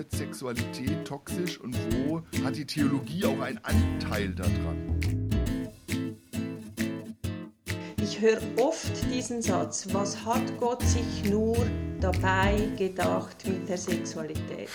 [0.00, 4.98] wird Sexualität toxisch und wo hat die Theologie auch einen Anteil daran?
[8.02, 11.54] Ich höre oft diesen Satz, was hat Gott sich nur
[12.00, 14.70] dabei gedacht mit der Sexualität?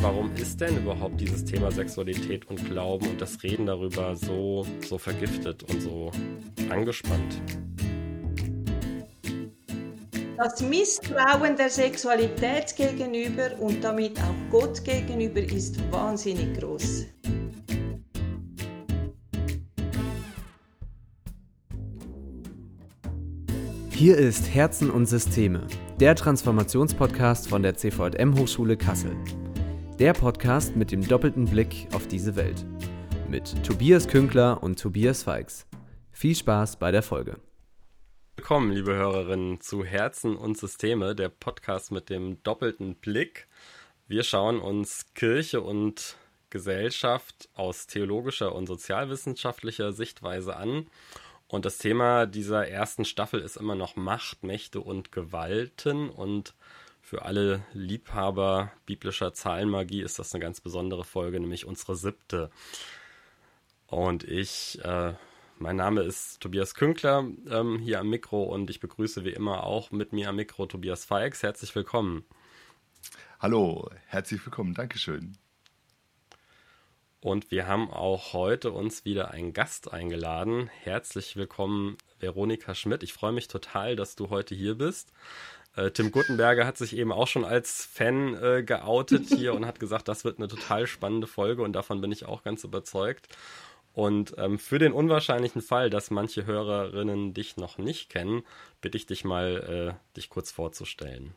[0.00, 4.98] Warum ist denn überhaupt dieses Thema Sexualität und Glauben und das Reden darüber so, so
[4.98, 6.10] vergiftet und so
[6.68, 7.40] angespannt?
[10.44, 17.06] Das Misstrauen der Sexualität gegenüber und damit auch Gott gegenüber ist wahnsinnig groß.
[23.90, 25.64] Hier ist Herzen und Systeme,
[26.00, 29.14] der Transformationspodcast von der CVM Hochschule Kassel.
[30.00, 32.66] Der Podcast mit dem doppelten Blick auf diese Welt.
[33.28, 35.66] Mit Tobias Künkler und Tobias Feix.
[36.10, 37.36] Viel Spaß bei der Folge.
[38.42, 43.46] Willkommen, liebe Hörerinnen, zu Herzen und Systeme, der Podcast mit dem doppelten Blick.
[44.08, 46.16] Wir schauen uns Kirche und
[46.50, 50.88] Gesellschaft aus theologischer und sozialwissenschaftlicher Sichtweise an.
[51.46, 56.10] Und das Thema dieser ersten Staffel ist immer noch Macht, Mächte und Gewalten.
[56.10, 56.56] Und
[57.00, 62.50] für alle Liebhaber biblischer Zahlenmagie ist das eine ganz besondere Folge, nämlich unsere siebte.
[63.86, 65.12] Und ich äh,
[65.62, 69.92] mein Name ist Tobias Künkler ähm, hier am Mikro und ich begrüße wie immer auch
[69.92, 71.40] mit mir am Mikro Tobias Feix.
[71.44, 72.24] Herzlich willkommen.
[73.38, 75.38] Hallo, herzlich willkommen, Dankeschön.
[77.20, 80.68] Und wir haben auch heute uns wieder einen Gast eingeladen.
[80.82, 83.04] Herzlich willkommen, Veronika Schmidt.
[83.04, 85.12] Ich freue mich total, dass du heute hier bist.
[85.76, 89.78] Äh, Tim Guttenberger hat sich eben auch schon als Fan äh, geoutet hier und hat
[89.78, 93.28] gesagt, das wird eine total spannende Folge und davon bin ich auch ganz überzeugt.
[93.94, 98.42] Und ähm, für den unwahrscheinlichen Fall, dass manche Hörerinnen dich noch nicht kennen,
[98.80, 101.34] bitte ich dich mal, äh, dich kurz vorzustellen.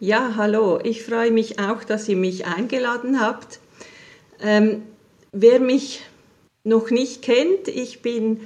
[0.00, 0.80] Ja, hallo.
[0.82, 3.60] Ich freue mich auch, dass ihr mich eingeladen habt.
[4.40, 4.82] Ähm,
[5.32, 6.02] wer mich
[6.64, 8.40] noch nicht kennt, ich bin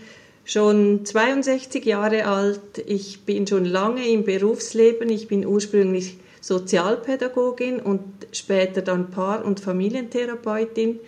[0.45, 2.79] schon 62 Jahre alt.
[2.87, 5.09] Ich bin schon lange im Berufsleben.
[5.09, 11.01] Ich bin ursprünglich Sozialpädagogin und später dann Paar- und Familientherapeutin.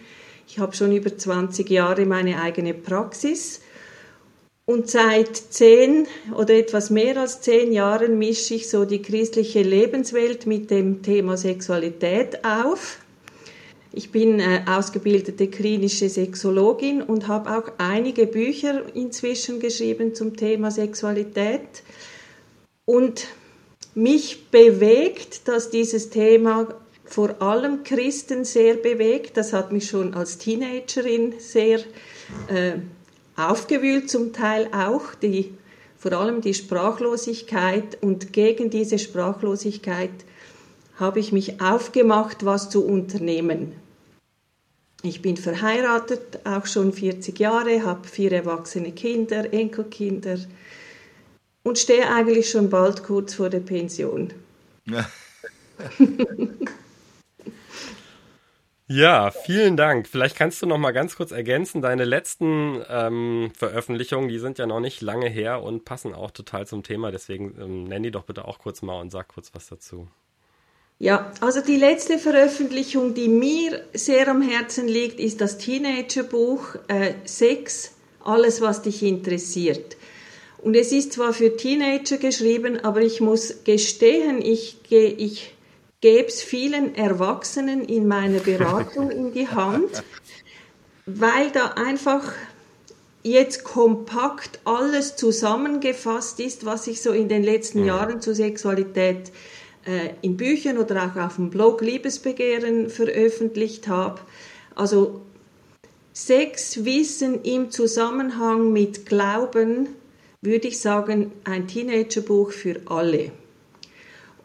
[0.48, 3.60] Ich habe schon über 20 Jahre meine eigene Praxis
[4.64, 10.46] und seit zehn oder etwas mehr als zehn Jahren mische ich so die christliche Lebenswelt
[10.46, 12.98] mit dem Thema Sexualität auf.
[13.92, 20.70] Ich bin äh, ausgebildete klinische Sexologin und habe auch einige Bücher inzwischen geschrieben zum Thema
[20.70, 21.82] Sexualität.
[22.86, 23.26] Und
[23.94, 26.68] mich bewegt, dass dieses Thema
[27.12, 29.36] vor allem Christen sehr bewegt.
[29.36, 31.80] Das hat mich schon als Teenagerin sehr
[32.48, 32.78] äh,
[33.36, 35.52] aufgewühlt, zum Teil auch, die,
[35.98, 37.98] vor allem die Sprachlosigkeit.
[38.00, 40.10] Und gegen diese Sprachlosigkeit
[40.96, 43.74] habe ich mich aufgemacht, was zu unternehmen.
[45.02, 50.38] Ich bin verheiratet, auch schon 40 Jahre, habe vier erwachsene Kinder, Enkelkinder
[51.62, 54.32] und stehe eigentlich schon bald kurz vor der Pension.
[58.92, 59.30] Ja.
[59.30, 60.06] Vielen Dank.
[60.06, 61.80] Vielleicht kannst du noch mal ganz kurz ergänzen.
[61.80, 66.66] Deine letzten ähm, Veröffentlichungen, die sind ja noch nicht lange her und passen auch total
[66.66, 67.10] zum Thema.
[67.10, 70.08] Deswegen ähm, nenn die doch bitte auch kurz mal und sag kurz was dazu.
[70.98, 77.14] Ja, also die letzte Veröffentlichung, die mir sehr am Herzen liegt, ist das Teenagerbuch äh,
[77.24, 79.96] Sex, alles, was dich interessiert.
[80.58, 85.54] Und es ist zwar für Teenager geschrieben, aber ich muss gestehen, ich, ich
[86.02, 90.02] gebe es vielen Erwachsenen in meiner Beratung in die Hand,
[91.06, 92.32] weil da einfach
[93.22, 97.84] jetzt kompakt alles zusammengefasst ist, was ich so in den letzten.
[97.84, 99.30] Jahren zur Sexualität
[99.86, 104.20] äh, in Büchern oder auch auf dem Blog Liebesbegehren veröffentlicht habe.
[104.74, 105.22] Also
[106.12, 109.88] Sexwissen im Zusammenhang mit Glauben,
[110.40, 113.30] würde ich sagen, ein Teenagerbuch für alle.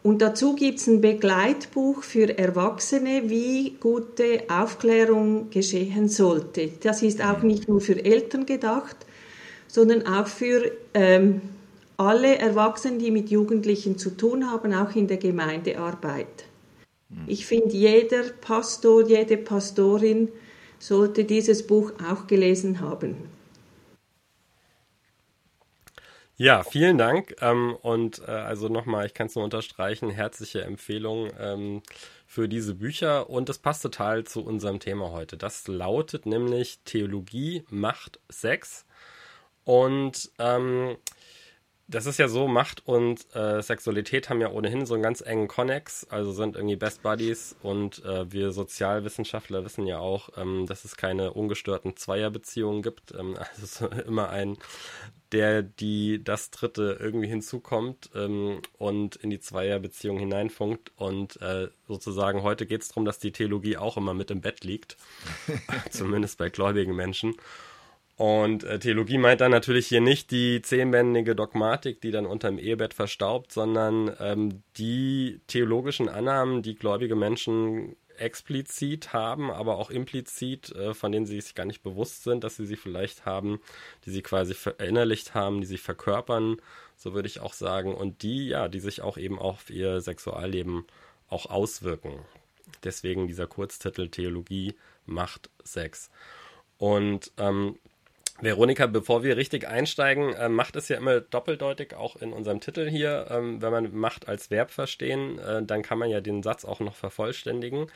[0.02, 6.70] Und dazu gibt es ein Begleitbuch für Erwachsene, wie gute Aufklärung geschehen sollte.
[6.80, 8.96] Das ist auch nicht nur für Eltern gedacht,
[9.66, 11.40] sondern auch für ähm,
[11.96, 16.44] alle Erwachsenen, die mit Jugendlichen zu tun haben, auch in der Gemeindearbeit.
[17.10, 17.24] Hm.
[17.26, 20.28] Ich finde, jeder Pastor, jede Pastorin
[20.78, 23.16] sollte dieses Buch auch gelesen haben.
[26.40, 27.34] Ja, vielen Dank.
[27.40, 31.82] Ähm, und äh, also nochmal, ich kann es nur unterstreichen, herzliche Empfehlung ähm,
[32.28, 33.28] für diese Bücher.
[33.28, 35.36] Und das passt total zu unserem Thema heute.
[35.36, 38.86] Das lautet nämlich Theologie, Macht, Sex.
[39.64, 40.96] Und ähm,
[41.88, 45.48] das ist ja so, Macht und äh, Sexualität haben ja ohnehin so einen ganz engen
[45.48, 50.84] Connex, also sind irgendwie Best Buddies und äh, wir Sozialwissenschaftler wissen ja auch, ähm, dass
[50.84, 53.14] es keine ungestörten Zweierbeziehungen gibt.
[53.18, 54.58] Ähm, also immer ein,
[55.32, 62.42] der, die, das Dritte irgendwie hinzukommt ähm, und in die Zweierbeziehung hineinfunkt und äh, sozusagen
[62.42, 64.96] heute geht es darum, dass die Theologie auch immer mit im Bett liegt,
[65.90, 67.34] zumindest bei gläubigen Menschen.
[68.16, 72.92] Und äh, Theologie meint dann natürlich hier nicht die zehnbändige Dogmatik, die dann unterm Ehebett
[72.92, 80.94] verstaubt, sondern ähm, die theologischen Annahmen, die gläubige Menschen explizit haben, aber auch implizit, äh,
[80.94, 83.60] von denen sie sich gar nicht bewusst sind, dass sie sie vielleicht haben,
[84.04, 86.56] die sie quasi verinnerlicht haben, die sie verkörpern,
[86.96, 90.84] so würde ich auch sagen, und die, ja, die sich auch eben auf ihr Sexualleben
[91.28, 92.24] auch auswirken.
[92.84, 94.74] Deswegen dieser Kurztitel Theologie
[95.06, 96.10] macht Sex.
[96.76, 97.78] Und ähm,
[98.40, 102.88] Veronika, bevor wir richtig einsteigen, äh, Macht es ja immer doppeldeutig, auch in unserem Titel
[102.88, 103.26] hier.
[103.30, 106.80] Ähm, wenn man Macht als Verb verstehen, äh, dann kann man ja den Satz auch
[106.80, 107.90] noch vervollständigen.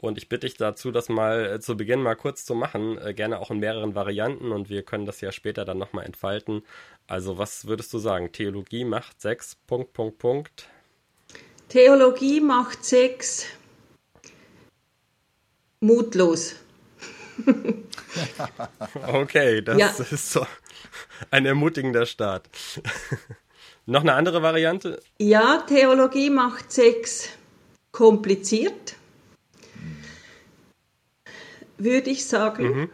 [0.00, 3.14] Und ich bitte dich dazu, das mal äh, zu Beginn mal kurz zu machen, äh,
[3.14, 6.62] gerne auch in mehreren Varianten und wir können das ja später dann nochmal entfalten.
[7.08, 8.30] Also was würdest du sagen?
[8.30, 10.68] Theologie macht Sex, Punkt, Punkt, Punkt.
[11.68, 13.46] Theologie macht Sex
[15.80, 16.54] mutlos.
[19.06, 20.04] Okay, das ja.
[20.10, 20.46] ist so
[21.30, 22.48] ein ermutigender Start.
[23.86, 25.00] Noch eine andere Variante?
[25.18, 27.30] Ja, Theologie macht Sex
[27.90, 28.96] kompliziert,
[31.78, 32.64] würde ich sagen.
[32.64, 32.90] Mhm.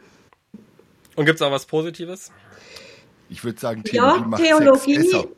[1.17, 2.31] Und gibt es auch was Positives?
[3.29, 5.29] Ich würde sagen, Theologie ja, macht Theologie, Sex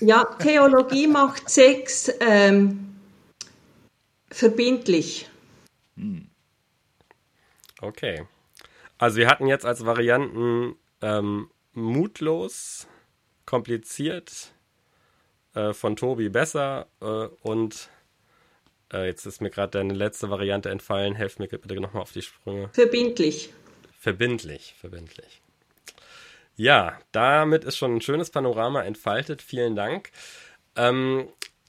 [0.00, 2.96] Ja, Theologie macht Sex ähm,
[4.30, 5.30] verbindlich.
[5.96, 6.28] Hm.
[7.80, 8.26] Okay.
[8.98, 12.86] Also wir hatten jetzt als Varianten ähm, mutlos,
[13.44, 14.52] kompliziert,
[15.54, 17.90] äh, von Tobi besser äh, und
[18.92, 21.14] äh, jetzt ist mir gerade deine letzte Variante entfallen.
[21.14, 22.70] Helf mir bitte nochmal auf die Sprünge.
[22.72, 23.52] Verbindlich.
[23.98, 25.42] Verbindlich, verbindlich.
[26.56, 29.42] Ja, damit ist schon ein schönes Panorama entfaltet.
[29.42, 30.10] Vielen Dank.
[30.74, 31.28] Ähm,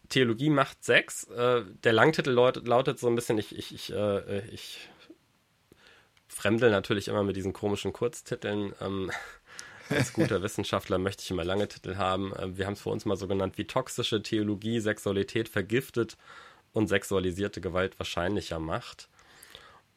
[0.09, 1.25] Theologie macht sechs.
[1.25, 4.87] Äh, der Langtitel lautet, lautet, so ein bisschen, ich, ich, ich, äh, ich
[6.47, 8.73] fremdel natürlich immer mit diesen komischen Kurztiteln.
[8.79, 9.11] Ähm,
[9.89, 12.33] als guter Wissenschaftler möchte ich immer lange Titel haben.
[12.33, 16.15] Äh, wir haben es für uns mal so genannt, wie toxische Theologie Sexualität vergiftet
[16.71, 19.09] und sexualisierte Gewalt wahrscheinlicher macht.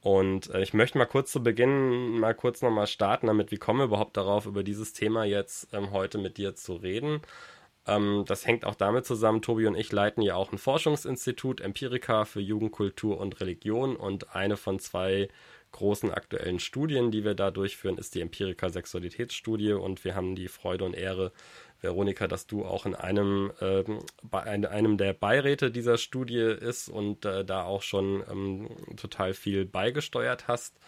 [0.00, 3.78] Und äh, ich möchte mal kurz zu Beginn mal kurz nochmal starten, damit wie kommen
[3.78, 7.20] wir überhaupt darauf, über dieses Thema jetzt ähm, heute mit dir zu reden.
[7.86, 12.24] Ähm, das hängt auch damit zusammen, Tobi und ich leiten ja auch ein Forschungsinstitut, Empirica
[12.24, 15.28] für Jugendkultur und Religion und eine von zwei
[15.72, 20.48] großen aktuellen Studien, die wir da durchführen, ist die Empirica Sexualitätsstudie und wir haben die
[20.48, 21.32] Freude und Ehre,
[21.80, 23.84] Veronika, dass du auch in einem, äh,
[24.22, 29.64] bei einem der Beiräte dieser Studie ist und äh, da auch schon ähm, total viel
[29.64, 30.78] beigesteuert hast.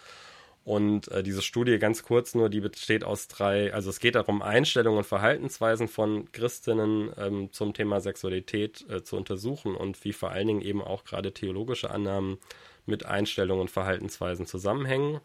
[0.65, 4.43] Und äh, diese Studie, ganz kurz nur, die besteht aus drei, also es geht darum,
[4.43, 10.31] Einstellungen und Verhaltensweisen von Christinnen ähm, zum Thema Sexualität äh, zu untersuchen und wie vor
[10.31, 12.39] allen Dingen eben auch gerade theologische Annahmen
[12.87, 15.21] mit Einstellungen und Verhaltensweisen zusammenhängen.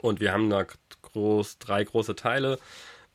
[0.00, 0.66] Und wir haben da
[1.02, 2.58] groß, drei große Teile.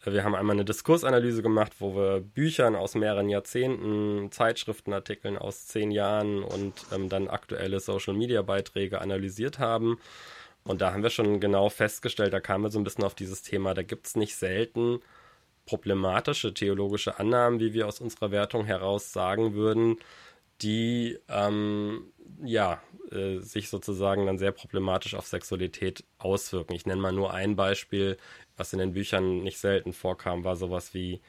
[0.05, 5.91] Wir haben einmal eine Diskursanalyse gemacht, wo wir Büchern aus mehreren Jahrzehnten, Zeitschriftenartikeln aus zehn
[5.91, 9.99] Jahren und ähm, dann aktuelle Social-Media-Beiträge analysiert haben.
[10.63, 13.41] Und da haben wir schon genau festgestellt, da kamen wir so ein bisschen auf dieses
[13.41, 15.01] Thema, da gibt es nicht selten
[15.69, 19.97] problematische theologische Annahmen, wie wir aus unserer Wertung heraus sagen würden,
[20.63, 22.11] die ähm,
[22.43, 26.73] ja äh, sich sozusagen dann sehr problematisch auf Sexualität auswirken.
[26.73, 28.17] Ich nenne mal nur ein Beispiel,
[28.57, 31.21] was in den Büchern nicht selten vorkam, war sowas wie,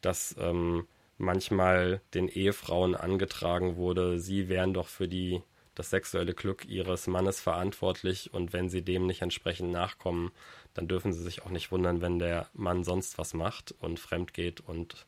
[0.00, 0.86] dass ähm,
[1.18, 5.42] manchmal den Ehefrauen angetragen wurde, sie wären doch für die
[5.74, 10.30] das sexuelle Glück ihres Mannes verantwortlich und wenn sie dem nicht entsprechend nachkommen,
[10.74, 14.34] dann dürfen sie sich auch nicht wundern, wenn der Mann sonst was macht und fremd
[14.34, 15.06] geht und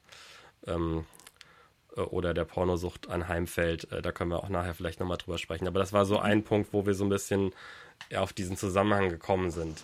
[0.67, 1.22] ähm, äh,
[1.97, 3.91] oder der Pornosucht anheimfällt.
[3.93, 5.67] Äh, da können wir auch nachher vielleicht nochmal drüber sprechen.
[5.67, 7.53] Aber das war so ein Punkt, wo wir so ein bisschen
[8.17, 9.83] auf diesen Zusammenhang gekommen sind.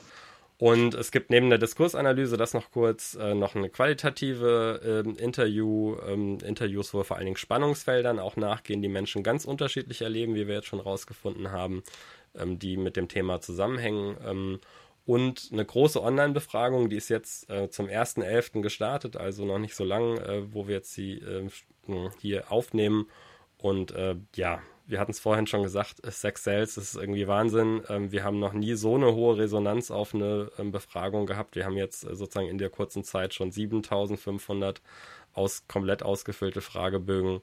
[0.59, 5.97] Und es gibt neben der Diskursanalyse, das noch kurz, äh, noch eine qualitative äh, Interview,
[6.05, 10.35] ähm, Interviews, wo wir vor allen Dingen Spannungsfeldern auch nachgehen, die Menschen ganz unterschiedlich erleben,
[10.35, 11.85] wie wir jetzt schon rausgefunden haben,
[12.37, 14.17] ähm, die mit dem Thema zusammenhängen.
[14.27, 14.61] Ähm,
[15.09, 18.61] und eine große Online-Befragung, die ist jetzt äh, zum 1.11.
[18.61, 21.49] gestartet, also noch nicht so lang, äh, wo wir jetzt sie äh,
[22.21, 23.09] hier aufnehmen.
[23.57, 27.85] Und äh, ja, wir hatten es vorhin schon gesagt, Sex Sales ist irgendwie Wahnsinn.
[27.89, 31.57] Ähm, wir haben noch nie so eine hohe Resonanz auf eine ähm, Befragung gehabt.
[31.57, 34.83] Wir haben jetzt äh, sozusagen in der kurzen Zeit schon 7500
[35.33, 37.41] aus, komplett ausgefüllte Fragebögen.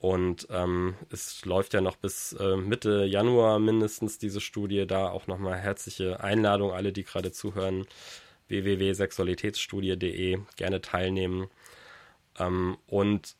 [0.00, 4.86] Und ähm, es läuft ja noch bis äh, Mitte Januar mindestens diese Studie.
[4.86, 7.86] Da auch nochmal herzliche Einladung, alle, die gerade zuhören.
[8.48, 11.50] www.sexualitätsstudie.de gerne teilnehmen.
[12.38, 13.36] Ähm, und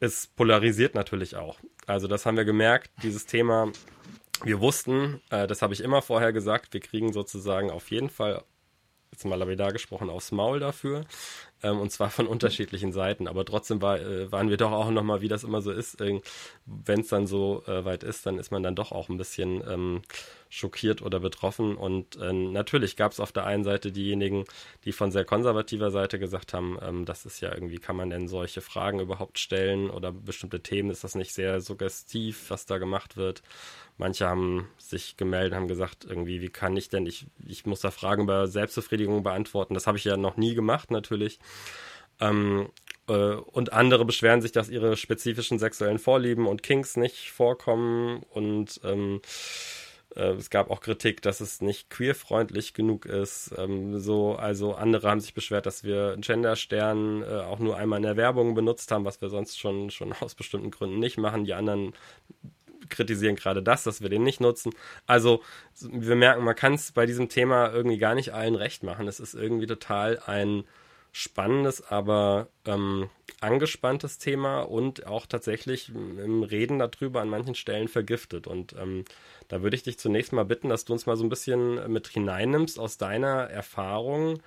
[0.00, 1.60] es polarisiert natürlich auch.
[1.86, 3.70] Also das haben wir gemerkt, dieses Thema.
[4.42, 8.42] Wir wussten, äh, das habe ich immer vorher gesagt, wir kriegen sozusagen auf jeden Fall,
[9.12, 11.04] jetzt mal lapidar gesprochen, aufs Maul dafür.
[11.62, 13.28] Ähm, und zwar von unterschiedlichen Seiten.
[13.28, 16.20] Aber trotzdem war, äh, waren wir doch auch nochmal, wie das immer so ist, äh,
[16.66, 19.62] wenn es dann so äh, weit ist, dann ist man dann doch auch ein bisschen
[19.68, 20.02] ähm,
[20.48, 21.76] schockiert oder betroffen.
[21.76, 24.44] Und äh, natürlich gab es auf der einen Seite diejenigen,
[24.84, 28.28] die von sehr konservativer Seite gesagt haben, ähm, das ist ja irgendwie, kann man denn
[28.28, 33.16] solche Fragen überhaupt stellen oder bestimmte Themen, ist das nicht sehr suggestiv, was da gemacht
[33.16, 33.42] wird.
[34.00, 37.90] Manche haben sich gemeldet, haben gesagt, irgendwie, wie kann ich denn, ich, ich muss da
[37.90, 39.74] Fragen über Selbstbefriedigung beantworten.
[39.74, 41.38] Das habe ich ja noch nie gemacht, natürlich.
[42.18, 42.70] Ähm,
[43.08, 48.80] äh, und andere beschweren sich, dass ihre spezifischen sexuellen Vorlieben und Kinks nicht vorkommen und
[48.84, 49.20] ähm,
[50.16, 53.52] äh, es gab auch Kritik, dass es nicht queerfreundlich genug ist.
[53.58, 58.04] Ähm, so, also andere haben sich beschwert, dass wir Genderstern äh, auch nur einmal in
[58.04, 61.44] der Werbung benutzt haben, was wir sonst schon, schon aus bestimmten Gründen nicht machen.
[61.44, 61.92] Die anderen
[62.90, 64.72] kritisieren gerade das, dass wir den nicht nutzen.
[65.06, 65.42] Also
[65.80, 69.08] wir merken, man kann es bei diesem Thema irgendwie gar nicht allen recht machen.
[69.08, 70.64] Es ist irgendwie total ein
[71.12, 78.46] spannendes, aber ähm, angespanntes Thema und auch tatsächlich im Reden darüber an manchen Stellen vergiftet.
[78.46, 79.04] Und ähm,
[79.48, 82.08] da würde ich dich zunächst mal bitten, dass du uns mal so ein bisschen mit
[82.08, 84.40] hineinnimmst aus deiner Erfahrung,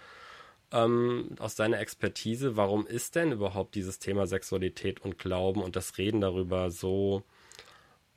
[0.71, 2.55] ähm, aus deiner Expertise.
[2.55, 7.23] Warum ist denn überhaupt dieses Thema Sexualität und Glauben und das Reden darüber so,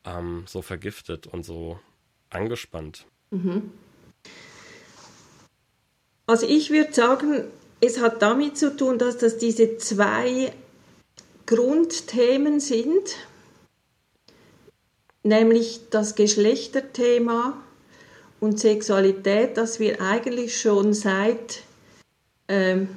[0.07, 1.79] ähm, so vergiftet und so
[2.31, 3.07] angespannt?
[3.31, 3.73] Mhm.
[6.27, 7.45] Also ich würde sagen,
[7.81, 10.53] es hat damit zu tun, dass das diese zwei
[11.47, 13.17] Grundthemen sind,
[15.23, 17.63] nämlich das Geschlechterthema
[18.41, 21.63] und Sexualität, das wir eigentlich schon seit
[22.49, 22.89] ähm,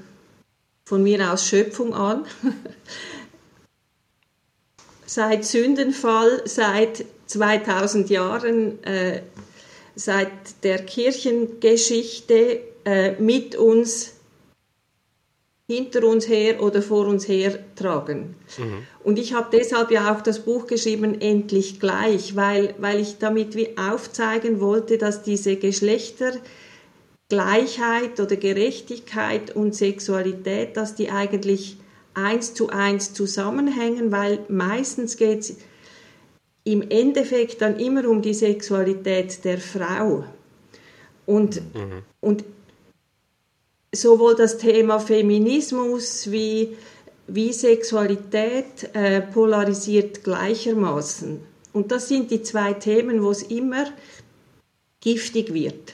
[0.86, 2.26] von mir aus Schöpfung an,
[5.10, 9.24] seit Sündenfall, seit 2000 Jahren, äh,
[9.96, 14.14] seit der Kirchengeschichte äh, mit uns
[15.68, 18.36] hinter uns her oder vor uns her tragen.
[18.58, 18.86] Mhm.
[19.04, 23.56] Und ich habe deshalb ja auch das Buch geschrieben, Endlich gleich, weil, weil ich damit
[23.56, 31.79] wie aufzeigen wollte, dass diese Geschlechtergleichheit oder Gerechtigkeit und Sexualität, dass die eigentlich
[32.14, 35.56] eins zu eins zusammenhängen, weil meistens geht es
[36.64, 40.24] im Endeffekt dann immer um die Sexualität der Frau.
[41.26, 42.04] Und, mhm.
[42.22, 42.44] und
[43.94, 46.78] sowohl das Thema Feminismus wie,
[47.28, 51.40] wie Sexualität äh, polarisiert gleichermaßen.
[51.74, 53.86] Und das sind die zwei Themen, wo es immer
[55.02, 55.94] giftig wird.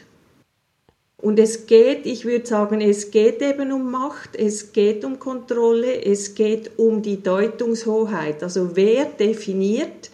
[1.26, 6.06] Und es geht, ich würde sagen, es geht eben um Macht, es geht um Kontrolle,
[6.06, 8.44] es geht um die Deutungshoheit.
[8.44, 10.12] Also wer definiert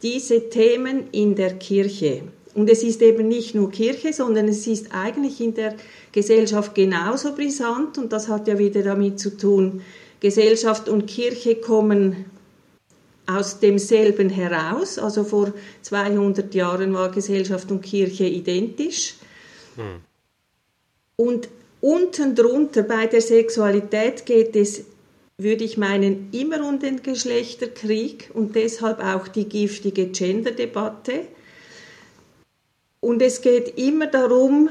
[0.00, 2.22] diese Themen in der Kirche?
[2.54, 5.74] Und es ist eben nicht nur Kirche, sondern es ist eigentlich in der
[6.12, 9.82] Gesellschaft genauso brisant und das hat ja wieder damit zu tun,
[10.20, 12.26] Gesellschaft und Kirche kommen
[13.26, 15.00] aus demselben heraus.
[15.00, 15.52] Also vor
[15.82, 19.14] 200 Jahren war Gesellschaft und Kirche identisch.
[19.74, 20.07] Hm.
[21.20, 21.48] Und
[21.80, 24.84] unten drunter bei der Sexualität geht es,
[25.36, 31.26] würde ich meinen, immer um den Geschlechterkrieg und deshalb auch die giftige Gender-Debatte.
[33.00, 34.68] Und es geht immer darum,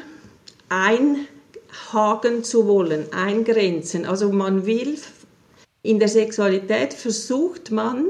[0.70, 4.06] einhaken zu wollen, eingrenzen.
[4.06, 4.98] Also man will,
[5.84, 8.06] in der Sexualität versucht man,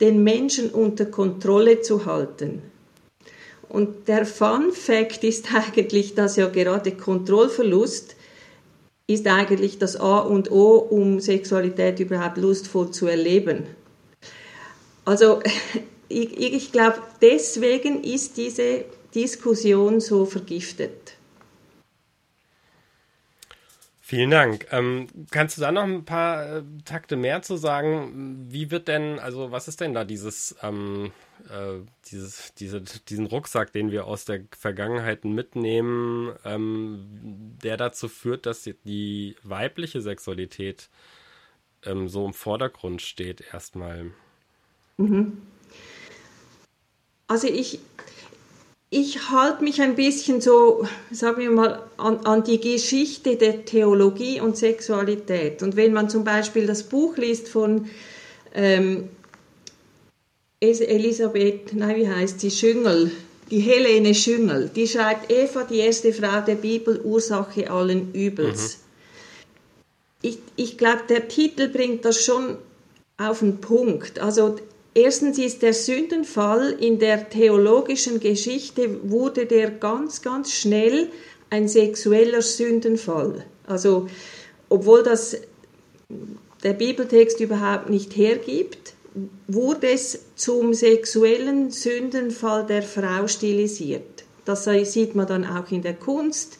[0.00, 2.62] den Menschen unter Kontrolle zu halten.
[3.74, 8.14] Und der Fun Fact ist eigentlich, dass ja gerade Kontrollverlust
[9.08, 13.66] ist eigentlich das A und O, um Sexualität überhaupt lustvoll zu erleben.
[15.04, 15.40] Also
[16.08, 21.16] ich, ich glaube, deswegen ist diese Diskussion so vergiftet.
[24.00, 24.68] Vielen Dank.
[24.70, 28.46] Ähm, kannst du da noch ein paar äh, Takte mehr zu sagen?
[28.50, 31.10] Wie wird denn, also was ist denn da dieses, ähm,
[31.50, 38.46] äh, dieses, diese, diesen Rucksack, den wir aus der Vergangenheit mitnehmen, ähm, der dazu führt,
[38.46, 40.88] dass die weibliche Sexualität
[41.84, 44.10] ähm, so im Vordergrund steht erstmal?
[44.96, 45.42] Mhm.
[47.26, 47.80] Also ich,
[48.90, 54.40] ich halte mich ein bisschen so, sagen wir mal, an, an, die Geschichte der Theologie
[54.40, 55.62] und Sexualität.
[55.62, 57.88] Und wenn man zum Beispiel das Buch liest von
[58.54, 59.08] ähm,
[60.70, 63.10] Elisabeth, nein, wie heißt sie, Schüngel,
[63.50, 68.78] die Helene Schüngel, die schreibt Eva, die erste Frau der Bibel, Ursache allen Übels.
[68.78, 68.84] Mhm.
[70.22, 72.56] Ich, ich glaube, der Titel bringt das schon
[73.18, 74.18] auf den Punkt.
[74.18, 74.56] Also
[74.94, 81.10] erstens ist der Sündenfall in der theologischen Geschichte wurde der ganz, ganz schnell
[81.50, 83.44] ein sexueller Sündenfall.
[83.66, 84.08] Also
[84.68, 85.36] obwohl das
[86.62, 88.93] der Bibeltext überhaupt nicht hergibt,
[89.46, 94.24] wurde es zum sexuellen Sündenfall der Frau stilisiert.
[94.44, 96.58] Das sieht man dann auch in der Kunst,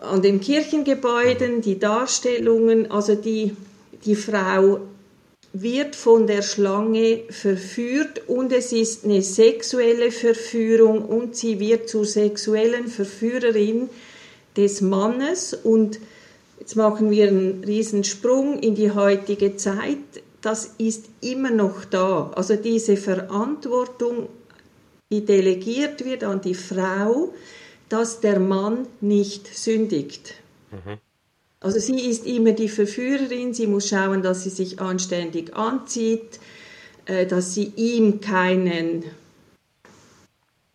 [0.00, 3.56] an den Kirchengebäuden, die Darstellungen, also die,
[4.04, 4.80] die Frau
[5.52, 12.04] wird von der Schlange verführt und es ist eine sexuelle Verführung und sie wird zur
[12.04, 13.88] sexuellen Verführerin
[14.56, 16.00] des Mannes und
[16.60, 20.22] jetzt machen wir einen Riesensprung in die heutige Zeit.
[20.40, 22.30] Das ist immer noch da.
[22.34, 24.28] Also diese Verantwortung,
[25.10, 27.34] die delegiert wird an die Frau,
[27.88, 30.34] dass der Mann nicht sündigt.
[30.70, 30.98] Mhm.
[31.60, 36.38] Also sie ist immer die Verführerin, sie muss schauen, dass sie sich anständig anzieht,
[37.06, 39.04] äh, dass sie ihm keinen,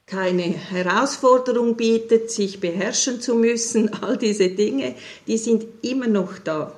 [0.05, 3.93] keine Herausforderung bietet, sich beherrschen zu müssen.
[4.03, 6.77] All diese Dinge, die sind immer noch da.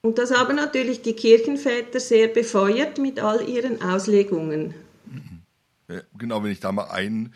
[0.00, 4.74] Und das haben natürlich die Kirchenväter sehr befeuert mit all ihren Auslegungen.
[5.06, 6.02] Mhm.
[6.16, 7.34] Genau, wenn ich da mal ein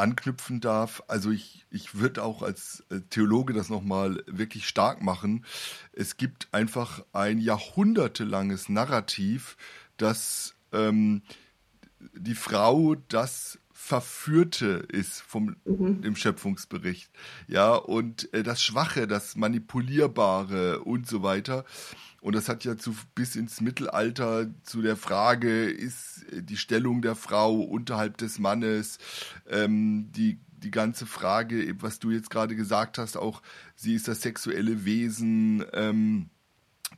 [0.00, 1.02] anknüpfen darf.
[1.06, 5.44] Also ich, ich würde auch als äh, Theologe das nochmal wirklich stark machen.
[5.92, 9.56] Es gibt einfach ein jahrhundertelanges Narrativ,
[9.98, 11.22] dass ähm,
[12.14, 13.58] die Frau das
[13.90, 16.00] Verführte ist vom mhm.
[16.02, 17.10] dem Schöpfungsbericht,
[17.48, 21.64] ja und äh, das Schwache, das Manipulierbare und so weiter.
[22.20, 27.16] Und das hat ja zu, bis ins Mittelalter zu der Frage, ist die Stellung der
[27.16, 28.98] Frau unterhalb des Mannes,
[29.48, 33.42] ähm, die, die ganze Frage, was du jetzt gerade gesagt hast, auch
[33.74, 36.30] sie ist das sexuelle Wesen, ähm,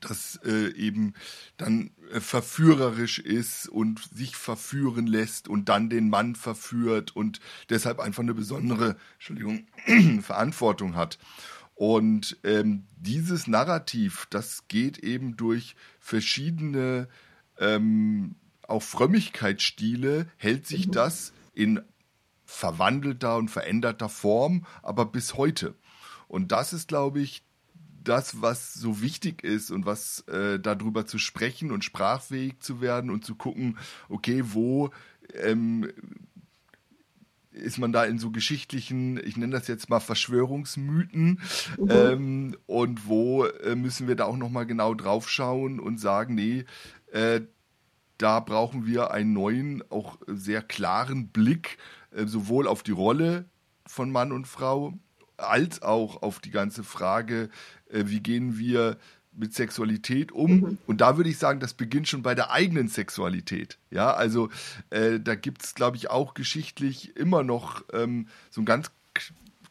[0.02, 1.14] das äh, eben
[1.56, 8.00] dann äh, verführerisch ist und sich verführen lässt und dann den Mann verführt und deshalb
[8.00, 9.66] einfach eine besondere Entschuldigung,
[10.22, 11.18] Verantwortung hat.
[11.74, 17.08] Und ähm, dieses Narrativ, das geht eben durch verschiedene
[17.58, 20.92] ähm, auch Frömmigkeitsstile, hält sich mhm.
[20.92, 21.80] das in
[22.44, 25.74] verwandelter und veränderter Form, aber bis heute.
[26.28, 27.44] Und das ist, glaube ich,
[28.04, 33.10] das, was so wichtig ist und was äh, darüber zu sprechen und sprachfähig zu werden
[33.10, 34.90] und zu gucken, okay, wo
[35.34, 35.88] ähm,
[37.52, 41.40] ist man da in so geschichtlichen, ich nenne das jetzt mal Verschwörungsmythen
[41.78, 41.90] mhm.
[41.90, 46.64] ähm, und wo äh, müssen wir da auch nochmal genau drauf schauen und sagen, nee,
[47.12, 47.42] äh,
[48.18, 51.78] da brauchen wir einen neuen, auch sehr klaren Blick
[52.12, 53.46] äh, sowohl auf die Rolle
[53.86, 54.94] von Mann und Frau
[55.42, 57.50] als auch auf die ganze Frage,
[57.90, 58.96] äh, wie gehen wir
[59.34, 60.60] mit Sexualität um.
[60.60, 60.78] Mhm.
[60.86, 63.78] Und da würde ich sagen, das beginnt schon bei der eigenen Sexualität.
[63.90, 64.50] Ja, also
[64.90, 68.90] äh, da gibt es, glaube ich, auch geschichtlich immer noch ähm, so einen ganz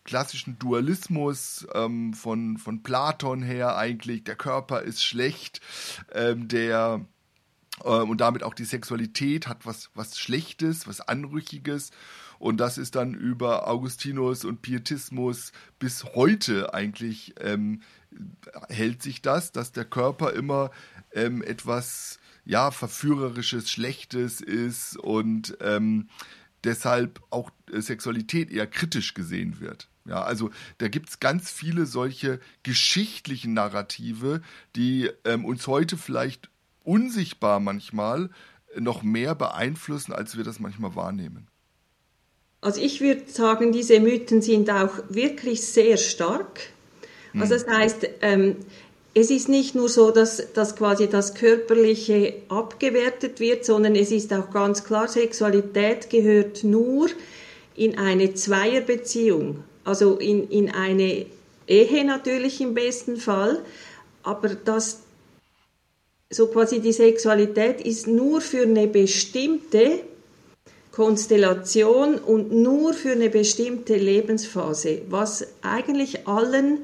[0.03, 4.23] klassischen Dualismus ähm, von, von Platon her eigentlich.
[4.23, 5.61] Der Körper ist schlecht,
[6.13, 7.05] ähm, der
[7.83, 11.91] äh, und damit auch die Sexualität hat was, was Schlechtes, was Anrüchiges.
[12.41, 17.81] Und das ist dann über Augustinus und Pietismus bis heute eigentlich ähm,
[18.67, 20.71] hält sich das, dass der Körper immer
[21.13, 26.09] ähm, etwas ja verführerisches, schlechtes ist und ähm,
[26.63, 29.87] deshalb auch äh, Sexualität eher kritisch gesehen wird.
[30.05, 30.49] Ja, also
[30.79, 34.41] da gibt es ganz viele solche geschichtlichen Narrative,
[34.75, 36.49] die ähm, uns heute vielleicht
[36.83, 38.31] unsichtbar manchmal
[38.75, 41.50] noch mehr beeinflussen, als wir das manchmal wahrnehmen.
[42.61, 46.61] Also ich würde sagen, diese Mythen sind auch wirklich sehr stark.
[47.33, 48.57] Also das heißt, ähm,
[49.13, 54.31] es ist nicht nur so, dass, dass quasi das Körperliche abgewertet wird, sondern es ist
[54.33, 57.09] auch ganz klar, Sexualität gehört nur
[57.75, 61.25] in eine Zweierbeziehung, also in, in eine
[61.67, 63.63] Ehe natürlich im besten Fall,
[64.23, 65.01] aber das
[66.29, 69.99] so quasi die Sexualität ist nur für eine bestimmte
[70.91, 76.79] Konstellation und nur für eine bestimmte Lebensphase, was eigentlich allen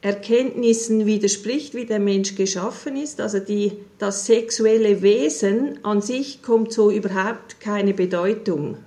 [0.00, 3.20] Erkenntnissen widerspricht, wie der Mensch geschaffen ist.
[3.20, 8.78] Also die, das sexuelle Wesen an sich kommt so überhaupt keine Bedeutung.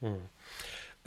[0.00, 0.16] Hm.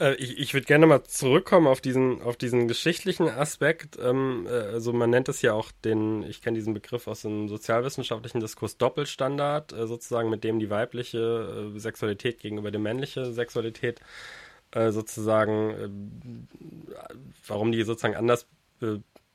[0.00, 3.98] Äh, ich, ich würde gerne mal zurückkommen auf diesen, auf diesen geschichtlichen Aspekt.
[4.02, 7.48] Ähm, äh, also man nennt es ja auch den, ich kenne diesen Begriff aus dem
[7.48, 14.00] sozialwissenschaftlichen Diskurs Doppelstandard, äh, sozusagen, mit dem die weibliche Sexualität gegenüber der männlichen Sexualität
[14.72, 16.46] sozusagen,
[17.46, 18.46] warum die sozusagen anders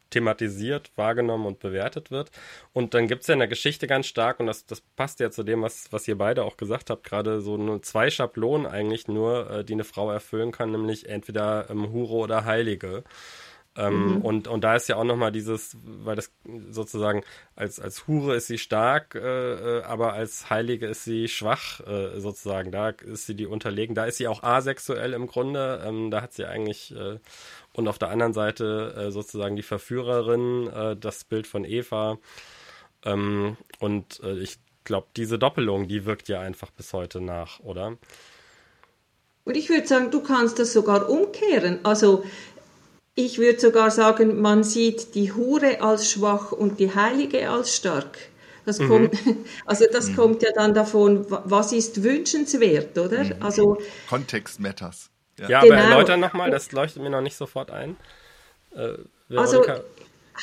[0.10, 2.32] thematisiert, wahrgenommen und bewertet wird.
[2.74, 5.32] Und dann gibt es ja in der Geschichte ganz stark, und das, das passt ja
[5.32, 9.08] zu dem, was, was ihr beide auch gesagt habt, gerade so nur zwei Schablonen eigentlich
[9.08, 13.04] nur, äh, die eine Frau erfüllen kann, nämlich entweder ähm, Hure oder Heilige.
[13.78, 14.22] Ähm, mhm.
[14.22, 16.32] und, und da ist ja auch nochmal dieses, weil das
[16.70, 17.24] sozusagen
[17.58, 22.20] als, als Hure ist sie stark, äh, äh, aber als Heilige ist sie schwach, äh,
[22.20, 22.72] sozusagen.
[22.72, 23.94] Da ist sie die unterlegen.
[23.94, 25.84] Da ist sie auch asexuell im Grunde.
[25.86, 27.20] Ähm, da hat sie eigentlich, äh,
[27.74, 32.18] und auf der anderen Seite äh, sozusagen die Verführerin, äh, das Bild von Eva.
[33.04, 37.98] Ähm, und ich glaube, diese Doppelung, die wirkt ja einfach bis heute nach, oder?
[39.44, 41.80] Und ich würde sagen, du kannst das sogar umkehren.
[41.84, 42.24] Also
[43.16, 48.18] ich würde sogar sagen, man sieht die Hure als schwach und die Heilige als stark.
[48.66, 48.88] Das mhm.
[48.88, 49.14] kommt,
[49.66, 50.16] also das mhm.
[50.16, 53.24] kommt ja dann davon, was ist wünschenswert, oder?
[53.24, 53.36] Mhm.
[53.40, 53.78] Also
[54.10, 55.10] Kontext matters.
[55.40, 55.76] Ja, ja genau.
[55.76, 57.96] aber erläutern nochmal, das leuchtet mir noch nicht sofort ein.
[58.76, 58.98] Äh,
[59.36, 59.64] also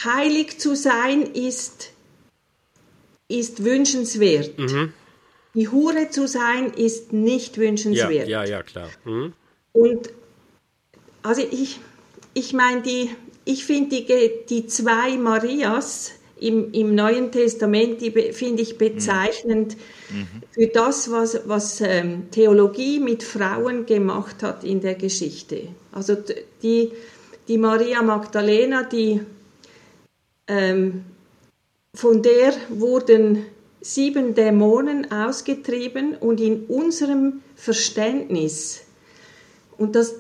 [0.04, 1.92] heilig zu sein ist,
[3.28, 4.58] ist wünschenswert.
[4.58, 4.94] Mhm.
[5.54, 8.28] Die Hure zu sein ist nicht wünschenswert.
[8.28, 8.88] Ja, ja, ja klar.
[9.04, 9.34] Mhm.
[9.72, 10.10] Und
[11.22, 11.80] also ich,
[12.34, 13.10] ich meine, die,
[13.44, 19.76] ich finde die, die zwei Marias im, im Neuen Testament, die finde ich bezeichnend
[20.10, 20.26] mhm.
[20.50, 25.68] für das, was, was ähm, Theologie mit Frauen gemacht hat in der Geschichte.
[25.92, 26.16] Also
[26.62, 26.92] die,
[27.46, 29.20] die Maria Magdalena, die,
[30.48, 31.04] ähm,
[31.94, 33.44] von der wurden
[33.80, 38.82] sieben Dämonen ausgetrieben und in unserem Verständnis,
[39.78, 40.14] und das,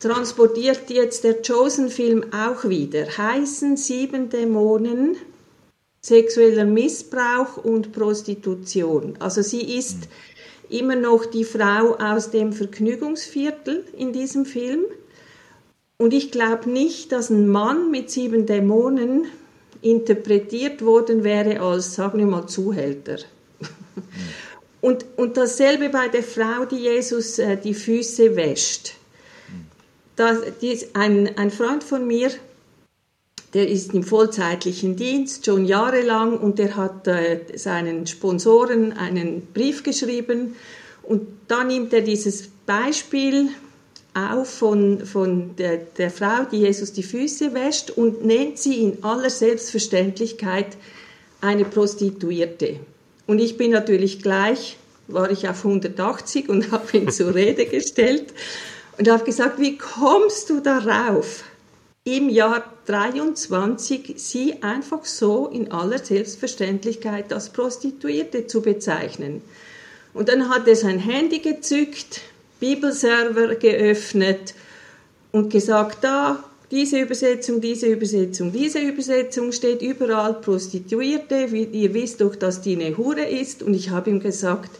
[0.00, 3.06] transportiert jetzt der Chosen-Film auch wieder.
[3.06, 5.16] Heißen sieben Dämonen,
[6.00, 9.16] sexueller Missbrauch und Prostitution.
[9.18, 10.76] Also sie ist mhm.
[10.78, 14.84] immer noch die Frau aus dem Vergnügungsviertel in diesem Film.
[15.98, 19.26] Und ich glaube nicht, dass ein Mann mit sieben Dämonen
[19.80, 23.16] interpretiert worden wäre als, sagen wir mal, Zuhälter.
[23.60, 24.02] Mhm.
[24.82, 28.95] Und, und dasselbe bei der Frau, die Jesus äh, die Füße wäscht.
[30.16, 30.38] Das,
[30.94, 32.30] ein, ein Freund von mir,
[33.52, 39.82] der ist im vollzeitlichen Dienst schon jahrelang und der hat äh, seinen Sponsoren einen Brief
[39.82, 40.56] geschrieben
[41.02, 43.50] und da nimmt er dieses Beispiel
[44.14, 49.04] auf von, von der, der Frau, die Jesus die Füße wäscht und nennt sie in
[49.04, 50.76] aller Selbstverständlichkeit
[51.40, 52.80] eine Prostituierte.
[53.26, 58.32] Und ich bin natürlich gleich, war ich auf 180 und habe ihn zur Rede gestellt
[58.98, 61.44] und habe gesagt, wie kommst du darauf,
[62.04, 69.42] im Jahr 23 sie einfach so in aller Selbstverständlichkeit als Prostituierte zu bezeichnen?
[70.14, 72.20] Und dann hat er sein Handy gezückt,
[72.58, 74.54] Bibelserver geöffnet
[75.30, 81.44] und gesagt, da, diese Übersetzung, diese Übersetzung, diese Übersetzung steht überall Prostituierte.
[81.44, 83.62] Ihr wisst doch, dass die eine Hure ist.
[83.62, 84.70] Und ich habe ihm gesagt,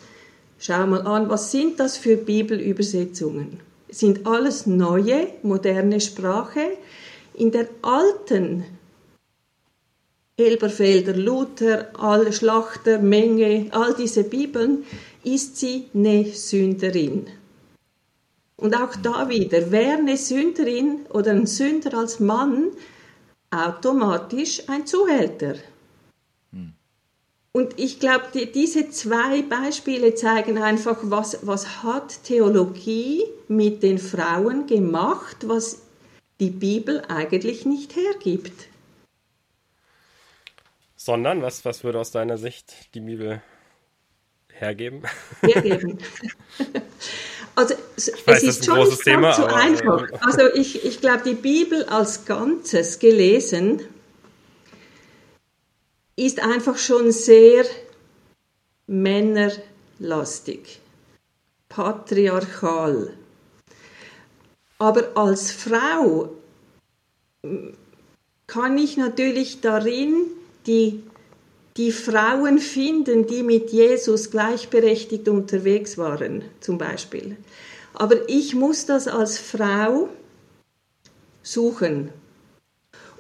[0.59, 3.61] schau mal an, was sind das für Bibelübersetzungen?
[3.89, 6.77] Sind alles neue, moderne Sprache.
[7.35, 8.65] In der alten
[10.37, 14.85] Elberfelder, Luther, alle Schlachter, Menge, all diese Bibeln,
[15.25, 17.27] ist sie eine Sünderin.
[18.57, 22.69] Und auch da wieder, wäre eine Sünderin oder ein Sünder als Mann
[23.51, 25.55] automatisch ein Zuhälter.
[27.57, 33.97] Und ich glaube, die, diese zwei Beispiele zeigen einfach, was, was hat Theologie mit den
[33.97, 35.81] Frauen gemacht, was
[36.39, 38.69] die Bibel eigentlich nicht hergibt.
[40.97, 43.41] Sondern, was, was würde aus deiner Sicht die Bibel
[44.53, 45.05] hergeben?
[45.41, 45.99] Hergeben.
[47.59, 50.07] Also es, weiß, es ist schon nicht Thema, so einfach.
[50.21, 53.81] Also ich, ich glaube, die Bibel als Ganzes gelesen
[56.17, 57.65] ist einfach schon sehr
[58.87, 60.81] männerlastig,
[61.69, 63.13] patriarchal.
[64.79, 66.31] Aber als Frau
[68.47, 70.15] kann ich natürlich darin
[70.67, 71.03] die,
[71.77, 77.37] die Frauen finden, die mit Jesus gleichberechtigt unterwegs waren, zum Beispiel.
[77.95, 80.09] Aber ich muss das als Frau
[81.43, 82.11] suchen.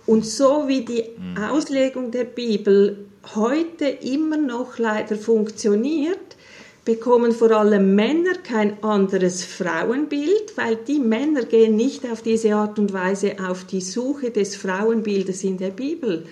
[0.06, 1.42] Und so wie die mhm.
[1.42, 6.36] Auslegung der Bibel heute immer noch leider funktioniert,
[6.84, 12.78] bekommen vor allem Männer kein anderes Frauenbild, weil die Männer gehen nicht auf diese Art
[12.78, 16.26] und Weise auf die Suche des Frauenbildes in der Bibel.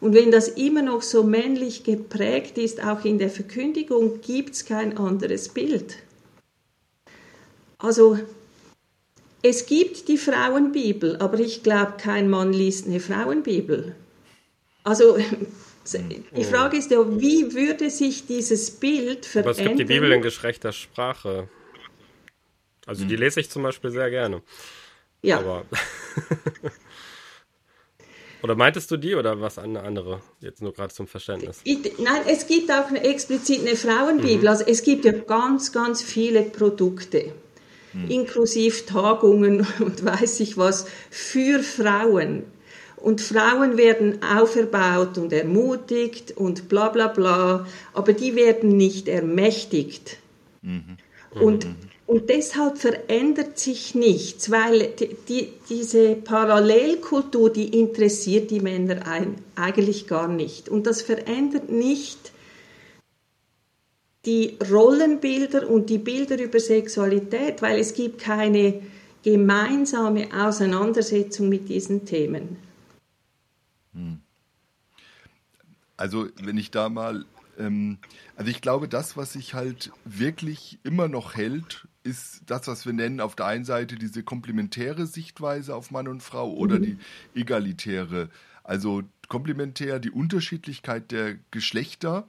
[0.00, 4.64] Und wenn das immer noch so männlich geprägt ist, auch in der Verkündigung, gibt es
[4.64, 5.96] kein anderes Bild.
[7.78, 8.18] Also
[9.42, 13.94] es gibt die Frauenbibel, aber ich glaube, kein Mann liest eine Frauenbibel.
[14.82, 15.18] Also
[16.36, 19.54] die Frage ist ja, wie würde sich dieses Bild verändern?
[19.54, 21.48] Aber es gibt die Bibel in geschrechter Sprache.
[22.86, 23.20] Also die hm.
[23.20, 24.42] lese ich zum Beispiel sehr gerne.
[25.22, 25.38] Ja.
[25.38, 25.64] Aber
[28.42, 30.20] oder meintest du die oder was eine andere?
[30.40, 31.60] Jetzt nur gerade zum Verständnis.
[31.64, 34.42] Ich, nein, es gibt auch eine, explizit eine Frauenbibel.
[34.42, 34.48] Mhm.
[34.48, 37.32] Also es gibt ja ganz, ganz viele Produkte
[37.92, 38.10] hm.
[38.10, 42.44] inklusive Tagungen und weiß ich was, für Frauen.
[42.96, 50.18] Und Frauen werden auferbaut und ermutigt und bla bla bla, aber die werden nicht ermächtigt.
[50.62, 50.96] Mhm.
[51.40, 51.76] Und, mhm.
[52.06, 59.36] und deshalb verändert sich nichts, weil die, die, diese Parallelkultur, die interessiert die Männer ein,
[59.54, 60.68] eigentlich gar nicht.
[60.68, 62.32] Und das verändert nicht
[64.24, 68.82] die Rollenbilder und die Bilder über Sexualität, weil es gibt keine
[69.22, 72.56] gemeinsame Auseinandersetzung mit diesen Themen.
[73.94, 74.20] Hm.
[75.96, 77.24] Also wenn ich da mal,
[77.58, 77.98] ähm,
[78.36, 82.92] also ich glaube, das, was sich halt wirklich immer noch hält, ist das, was wir
[82.92, 86.82] nennen auf der einen Seite diese komplementäre Sichtweise auf Mann und Frau oder mhm.
[86.82, 86.98] die
[87.34, 88.30] egalitäre.
[88.62, 92.28] Also komplementär die Unterschiedlichkeit der Geschlechter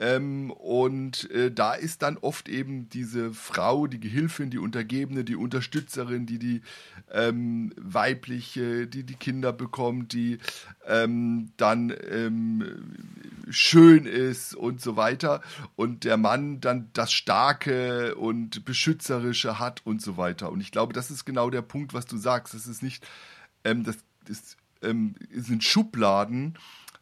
[0.00, 5.36] ähm, und äh, da ist dann oft eben diese Frau, die Gehilfin, die Untergebene, die
[5.36, 6.62] Unterstützerin, die die
[7.12, 10.38] ähm, weibliche, die die Kinder bekommt, die
[10.86, 12.94] ähm, dann ähm,
[13.50, 15.42] schön ist und so weiter.
[15.76, 20.50] Und der Mann dann das Starke und Beschützerische hat und so weiter.
[20.50, 22.54] Und ich glaube, das ist genau der Punkt, was du sagst.
[22.54, 23.06] Das ist nicht,
[23.64, 26.56] ähm, das, das ähm, sind Schubladen,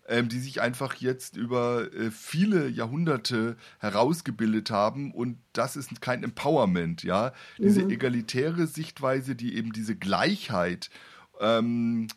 [0.08, 6.24] ähm, die sich einfach jetzt über äh, viele Jahrhunderte herausgebildet haben und das ist kein
[6.24, 7.32] Empowerment, ja.
[7.58, 7.90] Diese mhm.
[7.90, 10.90] egalitäre Sichtweise, die eben diese Gleichheit
[11.40, 12.08] ähm,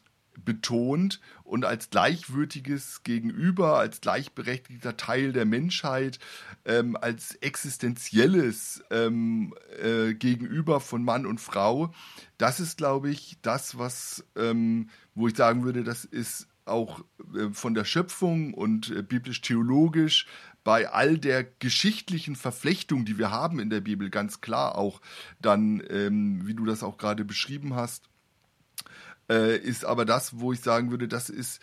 [0.46, 6.20] betont und als gleichwürdiges Gegenüber, als gleichberechtigter Teil der Menschheit,
[6.66, 11.94] ähm, als existenzielles ähm, äh, Gegenüber von Mann und Frau,
[12.38, 17.02] das ist, glaube ich, das, was, ähm, wo ich sagen würde, das ist auch
[17.36, 20.28] äh, von der Schöpfung und äh, biblisch-theologisch
[20.64, 25.02] bei all der geschichtlichen Verflechtung, die wir haben in der Bibel, ganz klar auch
[25.42, 28.10] dann, ähm, wie du das auch gerade beschrieben hast,
[29.30, 31.62] äh, ist aber das, wo ich sagen würde, das ist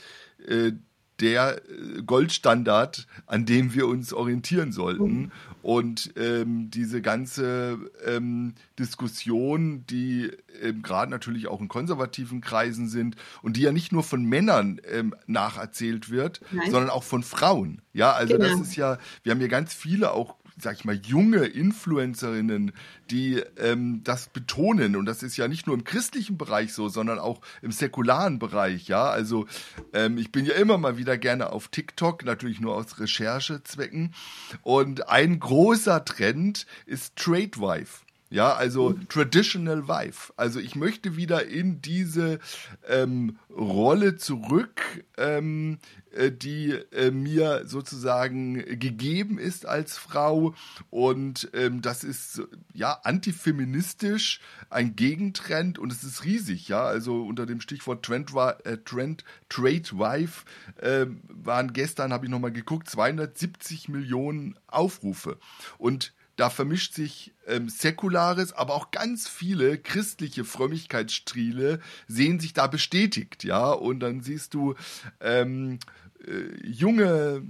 [1.21, 5.23] der äh, Goldstandard, an dem wir uns orientieren sollten.
[5.23, 5.33] Mhm.
[5.63, 10.31] Und ähm, diese ganze ähm, Diskussion, die
[10.63, 14.81] ähm, gerade natürlich auch in konservativen Kreisen sind und die ja nicht nur von Männern
[14.91, 16.71] ähm, nacherzählt wird, Nein.
[16.71, 17.83] sondern auch von Frauen.
[17.93, 18.49] Ja, also genau.
[18.49, 22.73] das ist ja, wir haben ja ganz viele auch sag ich mal, junge Influencerinnen,
[23.11, 24.97] die ähm, das betonen.
[24.97, 28.89] Und das ist ja nicht nur im christlichen Bereich so, sondern auch im säkularen Bereich.
[28.89, 29.47] Ja, also
[29.93, 34.15] ähm, ich bin ja immer mal wieder gerne auf TikTok, natürlich nur aus Recherchezwecken.
[34.63, 38.08] Und ein großer Trend ist Trade Wife.
[38.31, 38.93] Ja, also.
[39.09, 40.33] Traditional Wife.
[40.37, 42.39] Also ich möchte wieder in diese
[42.87, 44.83] ähm, Rolle zurück,
[45.17, 45.79] ähm,
[46.13, 50.55] äh, die äh, mir sozusagen gegeben ist als Frau.
[50.91, 52.43] Und ähm, das ist
[52.75, 56.69] ja antifeministisch, ein Gegentrend und es ist riesig.
[56.69, 58.33] Ja, also unter dem Stichwort Trend,
[58.65, 60.45] äh, Trend Trade Wife
[60.77, 65.39] äh, waren gestern, habe ich nochmal geguckt, 270 Millionen Aufrufe.
[65.79, 72.69] Und da vermischt sich ähm, säkulares, aber auch ganz viele christliche Frömmigkeitsstriele sehen sich da
[72.69, 73.71] bestätigt, ja.
[73.71, 74.75] Und dann siehst du
[75.21, 75.81] ähm,
[76.25, 77.43] äh, junge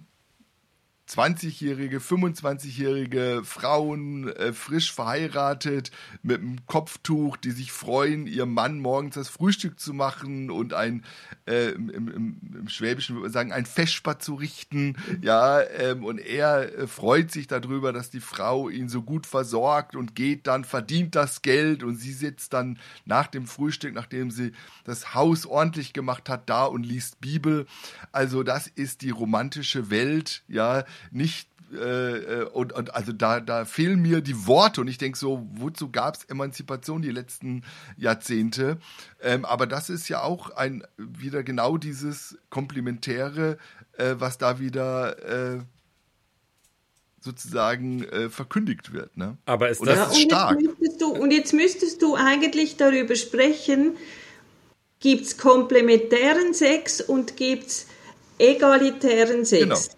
[1.08, 5.90] 20-jährige, 25-jährige Frauen, äh, frisch verheiratet,
[6.22, 11.04] mit einem Kopftuch, die sich freuen, ihrem Mann morgens das Frühstück zu machen und ein,
[11.46, 14.96] äh, im, im, im, Schwäbischen würde man sagen, ein Feschbar zu richten.
[15.22, 19.96] Ja, ähm, und er äh, freut sich darüber, dass die Frau ihn so gut versorgt
[19.96, 24.52] und geht dann, verdient das Geld und sie sitzt dann nach dem Frühstück, nachdem sie
[24.84, 27.66] das Haus ordentlich gemacht hat, da und liest Bibel.
[28.12, 34.00] Also das ist die romantische Welt, ja, nicht äh, und, und also da, da fehlen
[34.00, 37.62] mir die Worte und ich denke so, wozu gab es Emanzipation die letzten
[37.96, 38.78] Jahrzehnte?
[39.20, 43.58] Ähm, aber das ist ja auch ein wieder genau dieses Komplementäre,
[43.96, 45.58] äh, was da wieder äh,
[47.20, 49.16] sozusagen äh, verkündigt wird.
[49.16, 49.36] Ne?
[49.44, 50.58] Aber ist das, ja, ist stark.
[50.58, 53.96] Und jetzt, du, und jetzt müsstest du eigentlich darüber sprechen,
[55.00, 57.86] gibt es komplementären Sex und gibt es
[58.38, 59.62] egalitären Sex?
[59.62, 59.97] Genau.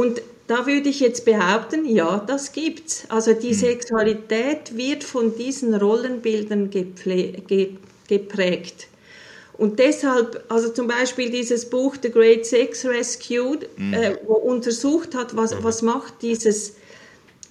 [0.00, 3.04] Und da würde ich jetzt behaupten, ja, das gibt's.
[3.10, 3.54] Also die hm.
[3.54, 6.70] Sexualität wird von diesen Rollenbildern
[8.08, 8.86] geprägt.
[9.58, 13.92] Und deshalb, also zum Beispiel dieses Buch The Great Sex Rescue, mhm.
[13.92, 15.64] äh, wo untersucht hat, was, mhm.
[15.64, 16.76] was macht dieses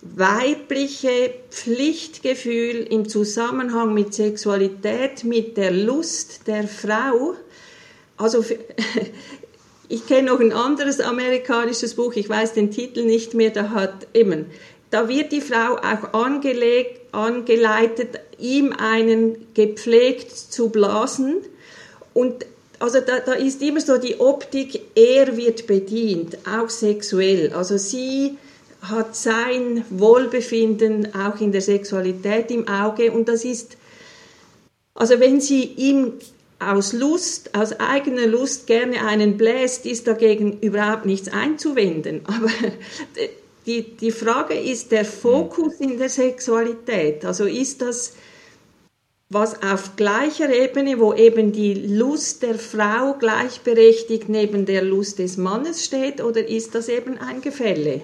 [0.01, 7.35] weibliche Pflichtgefühl im Zusammenhang mit Sexualität, mit der Lust der Frau.
[8.17, 8.43] Also
[9.89, 14.07] ich kenne noch ein anderes amerikanisches Buch, ich weiß den Titel nicht mehr, da hat
[14.13, 14.45] eben,
[14.91, 21.37] da wird die Frau auch angelegt, angeleitet, ihm einen gepflegt zu blasen.
[22.13, 22.45] Und
[22.79, 27.51] also da, da ist immer so die Optik, er wird bedient, auch sexuell.
[27.53, 28.37] Also sie
[28.81, 33.11] hat sein Wohlbefinden auch in der Sexualität im Auge.
[33.11, 33.75] Und das ist,
[34.93, 36.13] also wenn sie ihm
[36.59, 42.21] aus Lust, aus eigener Lust gerne einen bläst, ist dagegen überhaupt nichts einzuwenden.
[42.25, 42.51] Aber
[43.65, 47.25] die, die Frage ist der Fokus in der Sexualität.
[47.25, 48.13] Also ist das
[49.31, 55.37] was auf gleicher Ebene, wo eben die Lust der Frau gleichberechtigt neben der Lust des
[55.37, 58.01] Mannes steht, oder ist das eben ein Gefälle?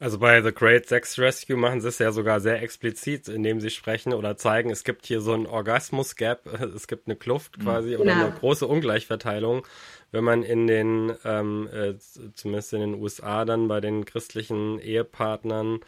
[0.00, 3.70] Also bei The Great Sex Rescue machen sie es ja sogar sehr explizit, indem sie
[3.70, 8.02] sprechen oder zeigen, es gibt hier so ein Orgasmus-Gap, es gibt eine Kluft quasi genau.
[8.02, 9.66] oder eine große Ungleichverteilung.
[10.10, 11.94] Wenn man in den, ähm, äh,
[12.34, 15.80] zumindest in den USA dann bei den christlichen Ehepartnern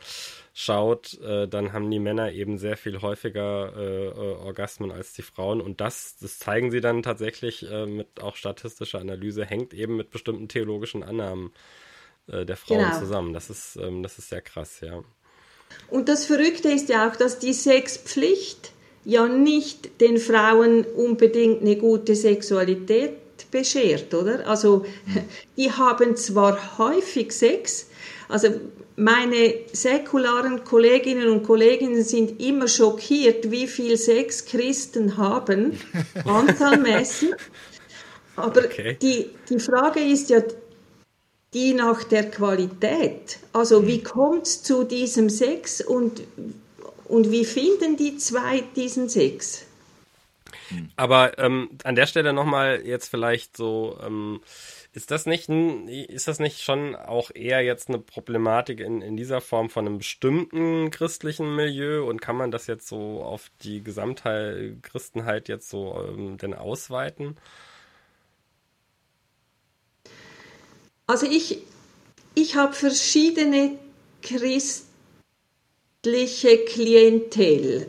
[0.53, 5.23] schaut, äh, dann haben die Männer eben sehr viel häufiger äh, äh, Orgasmen als die
[5.23, 5.61] Frauen.
[5.61, 10.11] Und das, das zeigen sie dann tatsächlich äh, mit auch statistischer Analyse, hängt eben mit
[10.11, 11.53] bestimmten theologischen Annahmen
[12.28, 12.98] äh, der Frauen genau.
[12.98, 13.32] zusammen.
[13.32, 15.02] Das ist, ähm, das ist sehr krass, ja.
[15.90, 18.72] Und das Verrückte ist ja auch, dass die Sexpflicht
[19.04, 24.46] ja nicht den Frauen unbedingt eine gute Sexualität beschert, oder?
[24.48, 24.84] Also
[25.56, 27.88] die haben zwar häufig Sex,
[28.28, 28.48] also
[28.96, 35.78] meine säkularen Kolleginnen und Kollegen sind immer schockiert, wie viel Sex Christen haben,
[36.24, 37.34] anzahlmäßig.
[38.36, 38.96] Aber okay.
[39.00, 40.40] die, die Frage ist ja
[41.54, 43.38] die nach der Qualität.
[43.52, 46.22] Also wie kommt es zu diesem Sex und,
[47.04, 49.64] und wie finden die zwei diesen Sex?
[50.96, 53.98] Aber ähm, an der Stelle nochmal jetzt vielleicht so...
[54.04, 54.40] Ähm,
[54.96, 59.42] ist das nicht ist das nicht schon auch eher jetzt eine Problematik in, in dieser
[59.42, 64.82] Form von einem bestimmten christlichen Milieu und kann man das jetzt so auf die Gesamtheit
[64.82, 67.37] Christenheit jetzt so ähm, denn ausweiten?
[71.07, 71.62] Also ich,
[72.35, 73.79] ich habe verschiedene
[74.23, 74.85] christliche
[76.66, 77.87] Klientel,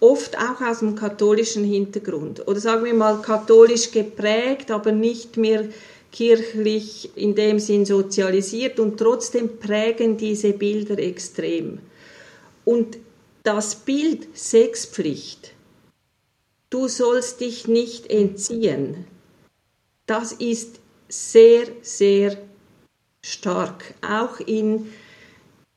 [0.00, 2.48] oft auch aus dem katholischen Hintergrund.
[2.48, 5.68] Oder sagen wir mal katholisch geprägt, aber nicht mehr
[6.10, 8.80] kirchlich in dem Sinn sozialisiert.
[8.80, 11.78] Und trotzdem prägen diese Bilder extrem.
[12.64, 12.98] Und
[13.42, 15.52] das Bild Sexpflicht,
[16.70, 19.04] du sollst dich nicht entziehen,
[20.06, 20.79] das ist
[21.10, 22.36] sehr, sehr
[23.22, 24.92] stark, auch in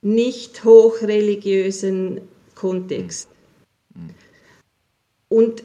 [0.01, 2.21] nicht hochreligiösen
[2.55, 3.27] Kontext.
[3.95, 4.09] Mhm.
[5.29, 5.63] Und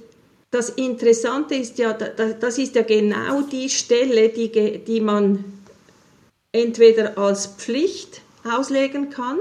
[0.50, 5.44] das Interessante ist ja, das ist ja genau die Stelle, die, die man
[6.52, 9.38] entweder als Pflicht auslegen kann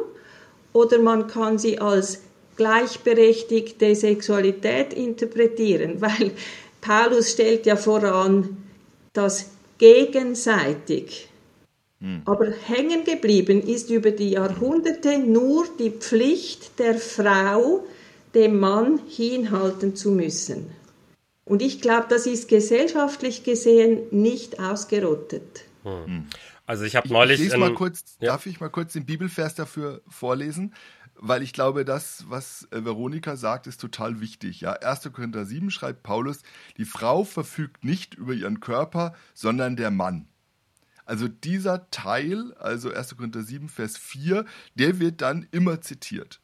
[0.74, 2.22] oder man kann sie als
[2.58, 6.32] gleichberechtigte Sexualität interpretieren, weil
[6.82, 8.58] Paulus stellt ja voran,
[9.14, 11.30] dass gegenseitig.
[12.00, 12.22] Hm.
[12.26, 17.86] Aber hängen geblieben ist über die Jahrhunderte nur die Pflicht der Frau,
[18.36, 20.70] dem Mann hinhalten zu müssen.
[21.44, 25.64] Und ich glaube, das ist gesellschaftlich gesehen nicht ausgerottet.
[25.84, 26.28] Hm.
[26.66, 27.40] Also ich habe neulich.
[27.40, 28.32] Ich, ich mal kurz, ja.
[28.32, 30.76] Darf ich mal kurz den Bibelvers dafür vorlesen?
[31.20, 34.62] Weil ich glaube, das, was äh, Veronika sagt, ist total wichtig.
[34.62, 35.10] Ja, 1.
[35.12, 36.44] Korinther 7 schreibt Paulus,
[36.78, 40.28] die Frau verfügt nicht über ihren Körper, sondern der Mann.
[41.06, 43.16] Also dieser Teil, also 1.
[43.16, 44.46] Korinther 7, Vers 4,
[44.76, 46.42] der wird dann immer zitiert.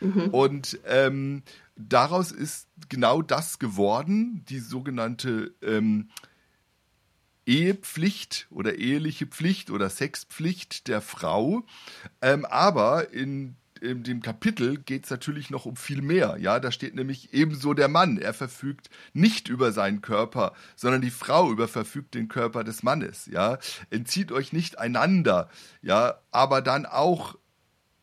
[0.00, 0.28] Mhm.
[0.28, 1.42] Und ähm,
[1.76, 6.10] daraus ist genau das geworden, die sogenannte ähm,
[7.46, 11.64] Ehepflicht oder eheliche Pflicht oder Sexpflicht der Frau.
[12.22, 16.36] Ähm, aber in in dem Kapitel geht es natürlich noch um viel mehr.
[16.40, 18.18] Ja, da steht nämlich ebenso der Mann.
[18.18, 23.26] Er verfügt nicht über seinen Körper, sondern die Frau überverfügt den Körper des Mannes.
[23.26, 23.58] Ja,
[23.90, 25.50] entzieht euch nicht einander.
[25.82, 27.36] Ja, aber dann auch,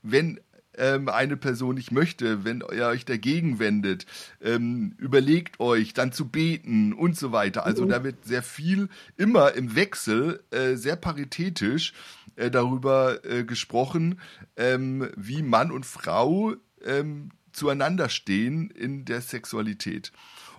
[0.04, 0.40] wenn
[0.78, 4.06] ähm, eine Person nicht möchte, wenn ihr euch dagegen wendet,
[4.42, 7.66] ähm, überlegt euch dann zu beten und so weiter.
[7.66, 7.90] Also mhm.
[7.90, 11.94] da wird sehr viel immer im Wechsel, äh, sehr paritätisch
[12.42, 14.20] äh, darüber äh, gesprochen,
[14.58, 20.12] ähm, wie Mann und Frau ähm, zueinander stehen in der Sexualität.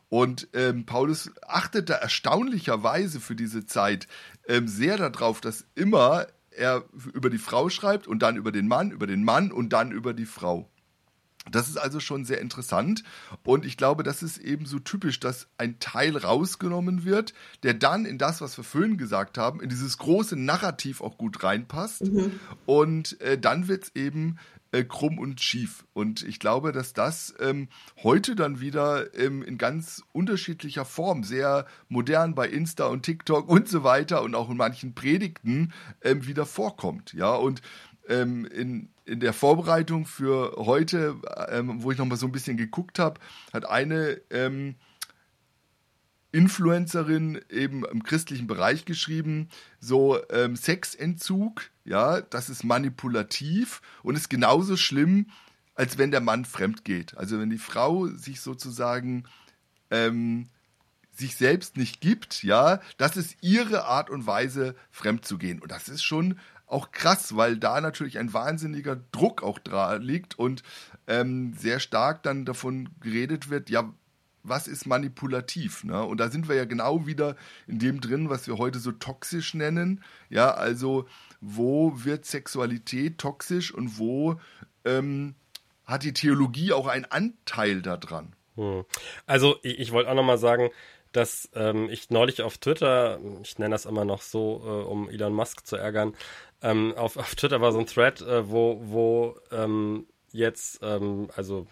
[0.08, 4.06] Und ähm, Paulus achtet da erstaunlicherweise für diese Zeit
[4.46, 8.90] ähm, sehr darauf, dass immer er über die Frau schreibt und dann über den Mann,
[8.90, 10.70] über den Mann und dann über die Frau.
[11.50, 13.02] Das ist also schon sehr interessant
[13.42, 17.34] und ich glaube, das ist eben so typisch, dass ein Teil rausgenommen wird,
[17.64, 21.42] der dann in das, was wir vorhin gesagt haben, in dieses große Narrativ auch gut
[21.42, 22.38] reinpasst mhm.
[22.64, 24.38] und äh, dann wird es eben
[24.72, 25.84] äh, krumm und schief.
[25.92, 27.68] Und ich glaube, dass das ähm,
[28.02, 33.68] heute dann wieder ähm, in ganz unterschiedlicher Form, sehr modern bei Insta und TikTok und
[33.68, 35.72] so weiter und auch in manchen Predigten
[36.02, 37.12] ähm, wieder vorkommt.
[37.12, 37.60] Ja, und
[38.08, 41.16] ähm, in, in der Vorbereitung für heute,
[41.48, 43.20] ähm, wo ich nochmal so ein bisschen geguckt habe,
[43.52, 44.76] hat eine ähm,
[46.32, 49.48] Influencerin eben im christlichen Bereich geschrieben,
[49.80, 55.26] so ähm, Sexentzug, ja, das ist manipulativ und ist genauso schlimm,
[55.74, 57.16] als wenn der Mann fremd geht.
[57.16, 59.24] Also wenn die Frau sich sozusagen
[59.90, 60.48] ähm,
[61.12, 65.60] sich selbst nicht gibt, ja, das ist ihre Art und Weise, fremd zu gehen.
[65.60, 66.38] Und das ist schon
[66.72, 70.62] auch krass, weil da natürlich ein wahnsinniger Druck auch dran liegt und
[71.06, 73.92] ähm, sehr stark dann davon geredet wird, ja,
[74.42, 75.84] was ist manipulativ.
[75.84, 76.02] Ne?
[76.02, 79.54] Und da sind wir ja genau wieder in dem drin, was wir heute so toxisch
[79.54, 80.02] nennen.
[80.30, 81.06] Ja, also
[81.40, 84.40] wo wird Sexualität toxisch und wo
[84.84, 85.34] ähm,
[85.84, 88.34] hat die Theologie auch einen Anteil daran?
[88.56, 88.84] Hm.
[89.26, 90.70] Also ich, ich wollte auch nochmal sagen,
[91.12, 95.34] dass ähm, ich neulich auf Twitter, ich nenne das immer noch so, äh, um Elon
[95.34, 96.14] Musk zu ärgern,
[96.62, 101.66] ähm, auf, auf Twitter war so ein Thread, äh, wo, wo ähm, jetzt, ähm, also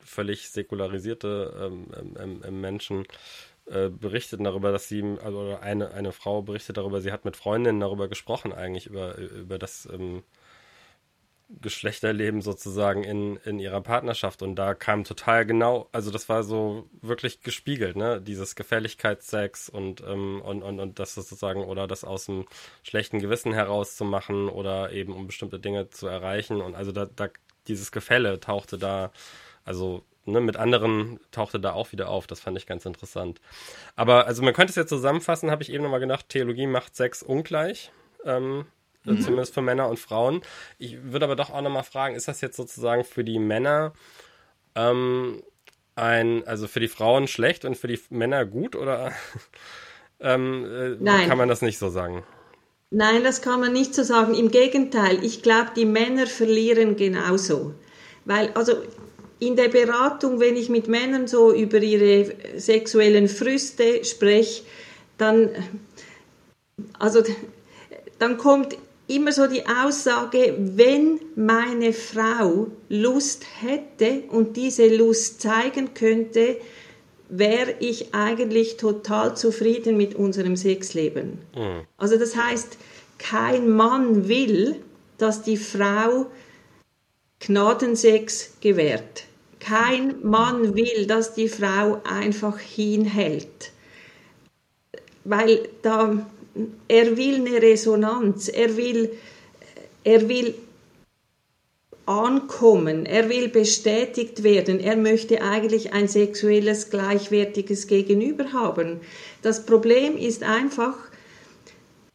[0.00, 3.06] völlig säkularisierte ähm, ähm, ähm, ähm, Menschen
[3.66, 7.80] äh, berichteten darüber, dass sie, also eine, eine Frau berichtet darüber, sie hat mit Freundinnen
[7.80, 10.22] darüber gesprochen, eigentlich über, über das ähm,
[11.48, 14.42] Geschlechterleben sozusagen in, in ihrer Partnerschaft.
[14.42, 18.20] Und da kam total genau, also das war so wirklich gespiegelt, ne?
[18.20, 22.46] Dieses Gefälligkeitssex und, ähm, und, und, und das sozusagen, oder das aus dem
[22.82, 26.60] schlechten Gewissen herauszumachen oder eben um bestimmte Dinge zu erreichen.
[26.60, 27.28] Und also da, da
[27.68, 29.10] dieses Gefälle tauchte da
[29.64, 32.26] also ne, mit anderen tauchte da auch wieder auf.
[32.26, 33.40] Das fand ich ganz interessant.
[33.96, 37.22] Aber also man könnte es jetzt zusammenfassen, habe ich eben nochmal gedacht, Theologie macht Sex
[37.22, 37.90] ungleich.
[38.24, 38.66] Ähm,
[39.04, 39.20] mhm.
[39.20, 40.42] Zumindest für Männer und Frauen.
[40.78, 43.92] Ich würde aber doch auch nochmal fragen, ist das jetzt sozusagen für die Männer
[44.74, 45.42] ähm,
[45.96, 49.12] ein, also für die Frauen schlecht und für die Männer gut oder
[50.20, 52.24] ähm, äh, kann man das nicht so sagen?
[52.90, 54.34] Nein, das kann man nicht so sagen.
[54.34, 57.74] Im Gegenteil, ich glaube, die Männer verlieren genauso.
[58.24, 58.74] Weil, also
[59.40, 64.62] in der Beratung, wenn ich mit Männern so über ihre sexuellen Früste spreche,
[65.18, 65.50] dann,
[66.98, 67.22] also,
[68.18, 68.76] dann kommt
[69.06, 76.56] immer so die Aussage, wenn meine Frau Lust hätte und diese Lust zeigen könnte,
[77.28, 81.38] wäre ich eigentlich total zufrieden mit unserem Sexleben.
[81.54, 81.82] Mhm.
[81.96, 82.78] Also das heißt,
[83.18, 84.76] kein Mann will,
[85.18, 86.26] dass die Frau
[87.40, 89.24] Gnadensex gewährt.
[89.60, 93.72] Kein Mann will, dass die Frau einfach hinhält,
[95.24, 96.26] weil da,
[96.88, 99.10] er will eine Resonanz, er will,
[100.04, 100.54] er will
[102.06, 109.00] ankommen, er will bestätigt werden, er möchte eigentlich ein sexuelles gleichwertiges Gegenüber haben.
[109.42, 110.96] Das Problem ist einfach,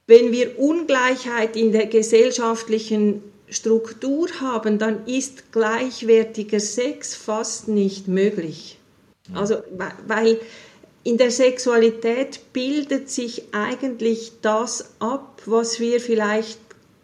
[0.05, 8.77] wenn wir Ungleichheit in der gesellschaftlichen Struktur haben, dann ist gleichwertiger Sex fast nicht möglich.
[9.33, 9.57] Also,
[10.07, 10.39] weil
[11.09, 16.59] in der Sexualität bildet sich eigentlich das ab, was wir vielleicht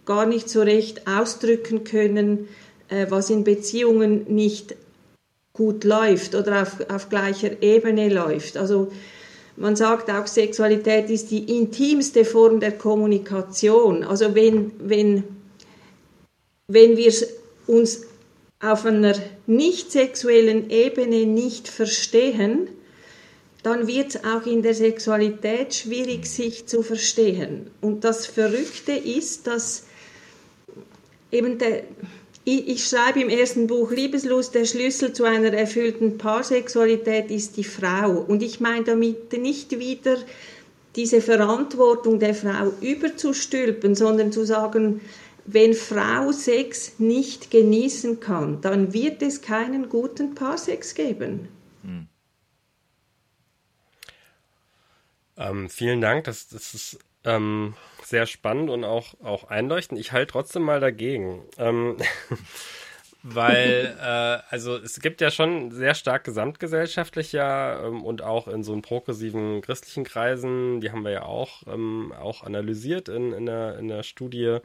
[0.05, 2.47] gar nicht so recht ausdrücken können,
[2.89, 4.75] äh, was in Beziehungen nicht
[5.53, 8.57] gut läuft oder auf, auf gleicher Ebene läuft.
[8.57, 8.91] Also
[9.57, 14.03] man sagt auch, Sexualität ist die intimste Form der Kommunikation.
[14.03, 15.23] Also wenn, wenn
[16.67, 17.11] wenn wir
[17.67, 18.03] uns
[18.59, 19.15] auf einer
[19.47, 22.69] nicht sexuellen Ebene nicht verstehen,
[23.65, 27.71] dann wird es auch in der Sexualität schwierig, sich zu verstehen.
[27.81, 29.87] Und das Verrückte ist, dass
[31.31, 31.81] eben der,
[32.43, 37.63] ich, ich schreibe im ersten Buch Liebeslust, der Schlüssel zu einer erfüllten Paarsexualität ist die
[37.63, 38.11] Frau.
[38.11, 40.17] Und ich meine damit nicht wieder
[40.95, 45.01] diese Verantwortung der Frau überzustülpen, sondern zu sagen,
[45.47, 51.47] wenn Frau Sex nicht genießen kann, dann wird es keinen guten Paarsex geben.
[51.83, 52.07] Hm.
[55.37, 59.99] Ähm, vielen Dank, das, das ist ähm, sehr spannend und auch, auch einleuchtend.
[59.99, 61.43] Ich halte trotzdem mal dagegen.
[61.57, 61.97] Ähm,
[63.27, 68.63] weil, äh, also es gibt ja schon sehr stark gesamtgesellschaftlich ja ähm, und auch in
[68.63, 73.47] so einen progressiven christlichen Kreisen, die haben wir ja auch, ähm, auch analysiert in, in,
[73.47, 74.59] der, in der Studie,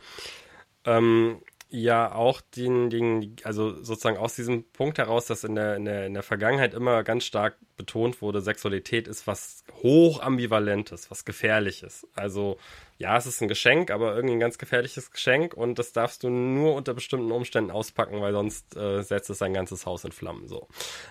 [0.85, 1.41] ähm,
[1.71, 6.07] ja auch den, den, also sozusagen aus diesem Punkt heraus, dass in der, in der,
[6.07, 12.07] in der Vergangenheit immer ganz stark betont wurde, Sexualität ist was hoch ambivalentes, was gefährliches.
[12.15, 12.59] Also
[12.99, 16.29] ja, es ist ein Geschenk, aber irgendwie ein ganz gefährliches Geschenk und das darfst du
[16.29, 20.49] nur unter bestimmten Umständen auspacken, weil sonst äh, setzt es dein ganzes Haus in Flammen.
[20.49, 20.67] So.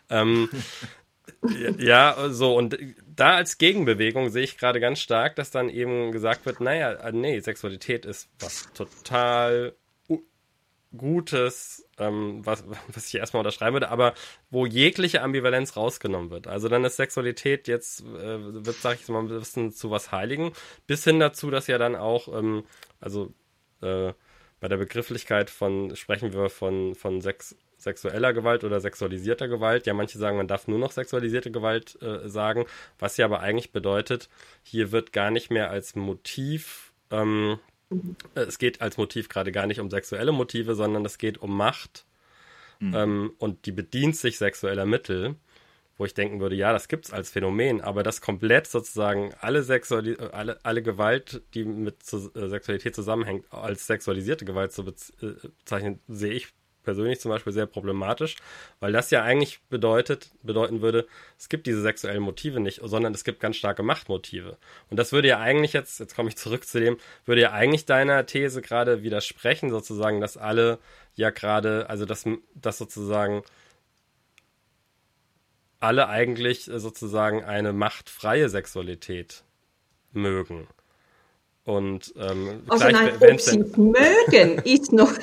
[0.10, 0.50] Ähm,
[1.78, 6.46] ja, so, und da als Gegenbewegung sehe ich gerade ganz stark, dass dann eben gesagt
[6.46, 9.74] wird, naja, äh, nee, Sexualität ist was total
[10.98, 12.64] Gutes, ähm, was,
[12.94, 14.14] was ich erstmal unterschreiben würde, aber
[14.50, 16.48] wo jegliche Ambivalenz rausgenommen wird.
[16.48, 20.52] Also dann ist Sexualität jetzt, äh, wird, sag ich mal, ein bisschen zu was Heiligen,
[20.88, 22.64] bis hin dazu, dass ja dann auch, ähm,
[23.00, 23.34] also
[23.82, 24.14] äh,
[24.60, 29.88] bei der Begrifflichkeit von, sprechen wir von, von Sex, sexueller Gewalt oder sexualisierter Gewalt.
[29.88, 32.66] Ja, manche sagen, man darf nur noch sexualisierte Gewalt äh, sagen,
[32.98, 34.30] was ja aber eigentlich bedeutet,
[34.64, 37.60] hier wird gar nicht mehr als Motiv ähm,
[38.36, 42.06] es geht als Motiv gerade gar nicht um sexuelle Motive, sondern es geht um Macht
[42.80, 42.94] mhm.
[42.96, 45.36] ähm, und die bedient sich sexueller Mittel,
[45.98, 49.64] wo ich denken würde, ja, das gibt es als Phänomen, aber das komplett sozusagen alle,
[49.64, 56.00] Sexuali alle, alle Gewalt, die mit äh, Sexualität zusammenhängt, als sexualisierte Gewalt zu äh, bezeichnen,
[56.08, 56.54] sehe ich
[56.84, 58.36] persönlich zum Beispiel sehr problematisch,
[58.80, 61.08] weil das ja eigentlich bedeutet, bedeuten würde,
[61.38, 64.58] es gibt diese sexuellen Motive nicht, sondern es gibt ganz starke Machtmotive.
[64.90, 67.86] Und das würde ja eigentlich jetzt, jetzt komme ich zurück zu dem, würde ja eigentlich
[67.86, 70.80] deiner These gerade widersprechen, sozusagen, dass alle
[71.16, 72.26] ja gerade, also dass,
[72.56, 73.44] dass sozusagen
[75.80, 79.44] alle eigentlich sozusagen eine machtfreie Sexualität
[80.12, 80.68] mögen.
[81.64, 85.14] Und ähm, also nein, ob sie mögen, ist noch,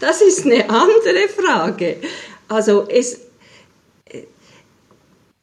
[0.00, 1.96] das ist eine andere Frage.
[2.48, 3.20] Also es,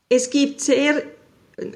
[0.09, 1.03] es gibt sehr,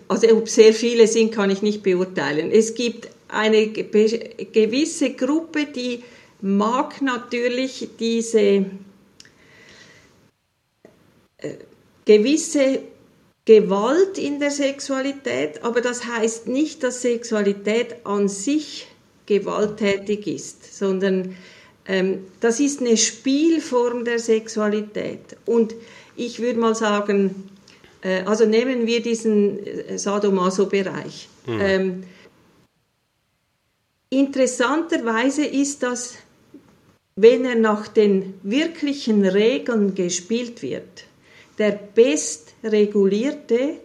[0.08, 2.52] also ob sehr viele sind, kann ich nicht beurteilen.
[2.52, 6.04] Es gibt eine gewisse Gruppe, die
[6.42, 8.40] mag natürlich diese
[11.38, 11.54] äh,
[12.06, 12.80] gewisse
[13.46, 18.88] Gewalt in der Sexualität, aber das heißt nicht, dass Sexualität an sich
[19.26, 21.36] gewalttätig ist, sondern
[22.40, 25.38] das ist eine Spielform der Sexualität.
[25.46, 25.74] Und
[26.16, 27.50] ich würde mal sagen,
[28.02, 31.28] äh, also nehmen wir diesen äh, Sadomaso-Bereich.
[31.48, 31.60] Mhm.
[31.60, 32.04] Ähm,
[34.10, 36.16] interessanterweise ist das,
[37.16, 41.06] wenn er nach den wirklichen Regeln gespielt wird,
[41.58, 43.78] der bestregulierte,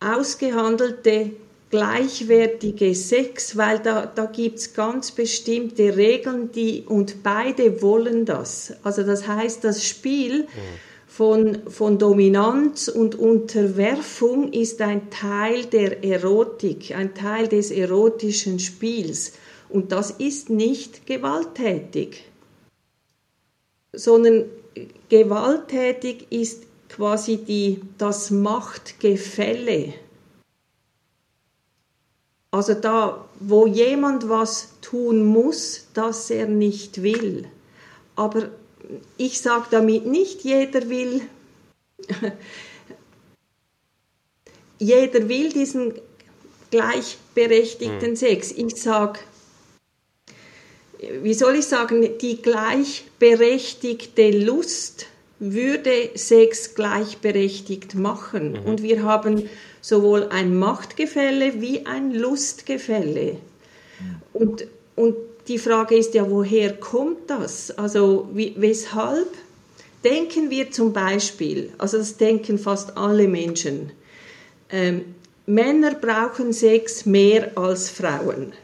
[0.00, 1.32] ausgehandelte,
[1.70, 8.74] gleichwertige Sex, weil da, da gibt es ganz bestimmte Regeln, die und beide wollen das.
[8.82, 10.46] Also das heißt, das Spiel
[11.06, 19.32] von, von Dominanz und Unterwerfung ist ein Teil der Erotik, ein Teil des erotischen Spiels.
[19.68, 22.24] Und das ist nicht gewalttätig,
[23.92, 24.44] sondern
[25.08, 29.94] gewalttätig ist quasi die, das Machtgefälle.
[32.50, 37.46] Also da, wo jemand was tun muss, das er nicht will.
[38.14, 38.50] Aber
[39.16, 41.22] ich sage damit nicht, jeder will,
[44.78, 45.94] jeder will diesen
[46.70, 48.16] gleichberechtigten hm.
[48.16, 48.52] Sex.
[48.52, 49.20] Ich sage,
[51.22, 55.06] wie soll ich sagen, die gleichberechtigte Lust
[55.38, 58.52] würde Sex gleichberechtigt machen.
[58.52, 58.60] Mhm.
[58.60, 59.48] Und wir haben
[59.86, 63.36] sowohl ein Machtgefälle wie ein Lustgefälle.
[64.32, 64.66] Und,
[64.96, 65.14] und
[65.46, 67.70] die Frage ist ja, woher kommt das?
[67.70, 69.28] Also wie, weshalb
[70.02, 73.92] denken wir zum Beispiel, also das denken fast alle Menschen,
[74.70, 75.14] ähm,
[75.46, 78.54] Männer brauchen Sex mehr als Frauen.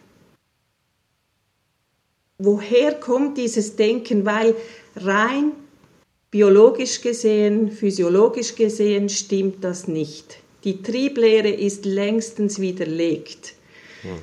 [2.39, 4.27] Woher kommt dieses Denken?
[4.27, 4.57] Weil
[4.97, 5.53] rein
[6.33, 10.43] biologisch gesehen, physiologisch gesehen stimmt das nicht.
[10.65, 13.55] Die Trieblehre ist längstens widerlegt.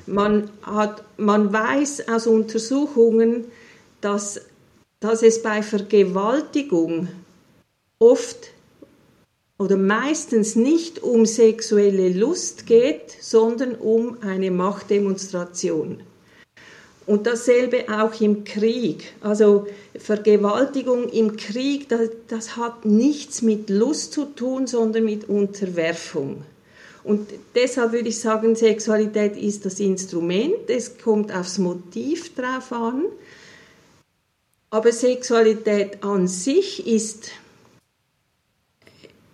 [0.06, 3.46] Man, hat, man weiß aus Untersuchungen,
[4.00, 4.40] dass,
[5.00, 7.08] dass es bei Vergewaltigung
[7.98, 8.50] oft
[9.58, 16.02] oder meistens nicht um sexuelle Lust geht, sondern um eine Machtdemonstration.
[17.10, 19.14] Und dasselbe auch im Krieg.
[19.20, 19.66] Also
[19.98, 26.44] Vergewaltigung im Krieg, das, das, hat nichts mit Lust zu tun, sondern mit Unterwerfung.
[27.02, 33.06] Und deshalb würde ich sagen, Sexualität ist das Instrument, es kommt aufs Motiv drauf an.
[34.70, 37.32] Aber Sexualität an sich ist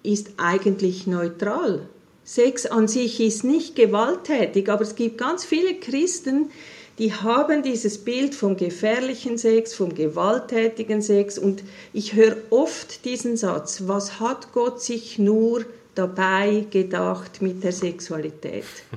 [0.03, 1.87] ist eigentlich neutral.
[2.25, 7.99] Sex an sich ist nicht gewalttätig, aber es gibt ganz viele Christen, die haben dieses
[8.05, 14.53] Bild vom gefährlichen Sex, vom gewalttätigen Sex und ich höre oft diesen Satz, was hat
[14.53, 18.65] Gott sich nur dabei gedacht mit der Sexualität?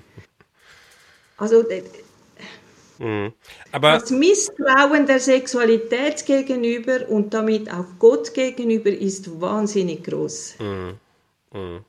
[1.41, 1.63] Also
[2.97, 3.31] mhm.
[3.71, 10.55] Aber das Misstrauen der Sexualität gegenüber und damit auch Gott gegenüber ist wahnsinnig groß.
[10.59, 10.99] Mhm.
[11.53, 11.85] Mhm.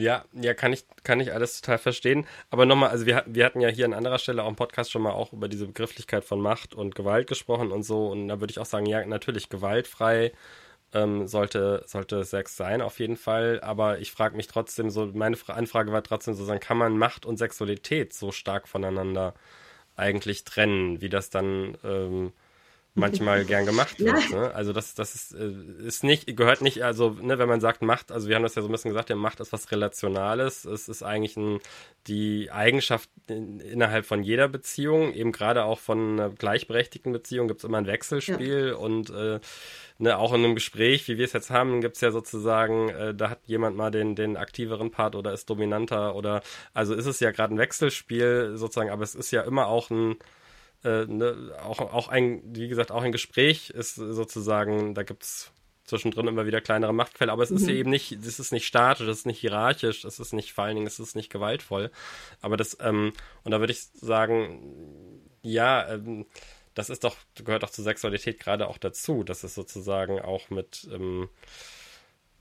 [0.00, 2.26] Ja, ja, kann ich, kann ich alles total verstehen.
[2.50, 5.02] Aber nochmal, also wir, wir hatten ja hier an anderer Stelle auch im Podcast schon
[5.02, 8.08] mal auch über diese Begrifflichkeit von Macht und Gewalt gesprochen und so.
[8.08, 10.32] Und da würde ich auch sagen, ja, natürlich gewaltfrei
[10.94, 13.60] ähm, sollte, sollte Sex sein, auf jeden Fall.
[13.62, 17.36] Aber ich frage mich trotzdem so, meine Anfrage war trotzdem so, kann man Macht und
[17.38, 19.34] Sexualität so stark voneinander
[19.96, 22.32] eigentlich trennen, wie das dann ähm,
[22.98, 24.30] manchmal gern gemacht wird.
[24.30, 24.54] Ne?
[24.54, 25.52] Also das, das ist, äh,
[25.86, 28.62] ist nicht, gehört nicht, also ne, wenn man sagt Macht, also wir haben das ja
[28.62, 30.64] so ein bisschen gesagt, ja, Macht ist was Relationales.
[30.64, 31.60] Es ist eigentlich ein,
[32.06, 37.60] die Eigenschaft in, innerhalb von jeder Beziehung, eben gerade auch von einer gleichberechtigten Beziehung gibt
[37.60, 38.74] es immer ein Wechselspiel ja.
[38.74, 39.40] und äh,
[39.98, 43.14] ne, auch in einem Gespräch, wie wir es jetzt haben, gibt es ja sozusagen, äh,
[43.14, 46.42] da hat jemand mal den, den aktiveren Part oder ist dominanter oder
[46.72, 50.16] also ist es ja gerade ein Wechselspiel sozusagen, aber es ist ja immer auch ein
[50.84, 55.50] äh, ne, auch, auch ein, wie gesagt, auch ein Gespräch ist sozusagen, da gibt es
[55.84, 57.56] zwischendrin immer wieder kleinere Machtquellen, aber es mhm.
[57.56, 60.64] ist eben nicht, es ist nicht statisch, es ist nicht hierarchisch, es ist nicht vor
[60.64, 61.90] allen Dingen, es ist nicht gewaltvoll.
[62.40, 63.12] Aber das, ähm,
[63.42, 66.26] und da würde ich sagen, ja, ähm,
[66.74, 70.86] das ist doch, gehört doch zur Sexualität gerade auch dazu, dass es sozusagen auch mit,
[70.92, 71.28] ähm,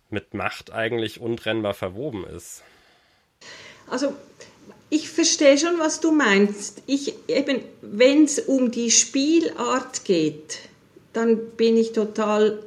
[0.09, 2.63] mit Macht eigentlich untrennbar verwoben ist.
[3.89, 4.15] Also
[4.89, 6.81] ich verstehe schon, was du meinst.
[6.85, 10.59] Ich eben, wenn es um die Spielart geht,
[11.13, 12.63] dann bin ich total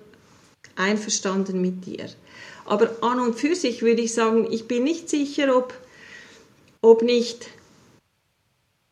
[0.76, 2.06] einverstanden mit dir.
[2.66, 5.74] Aber an und für sich würde ich sagen, ich bin nicht sicher, ob,
[6.82, 7.48] ob nicht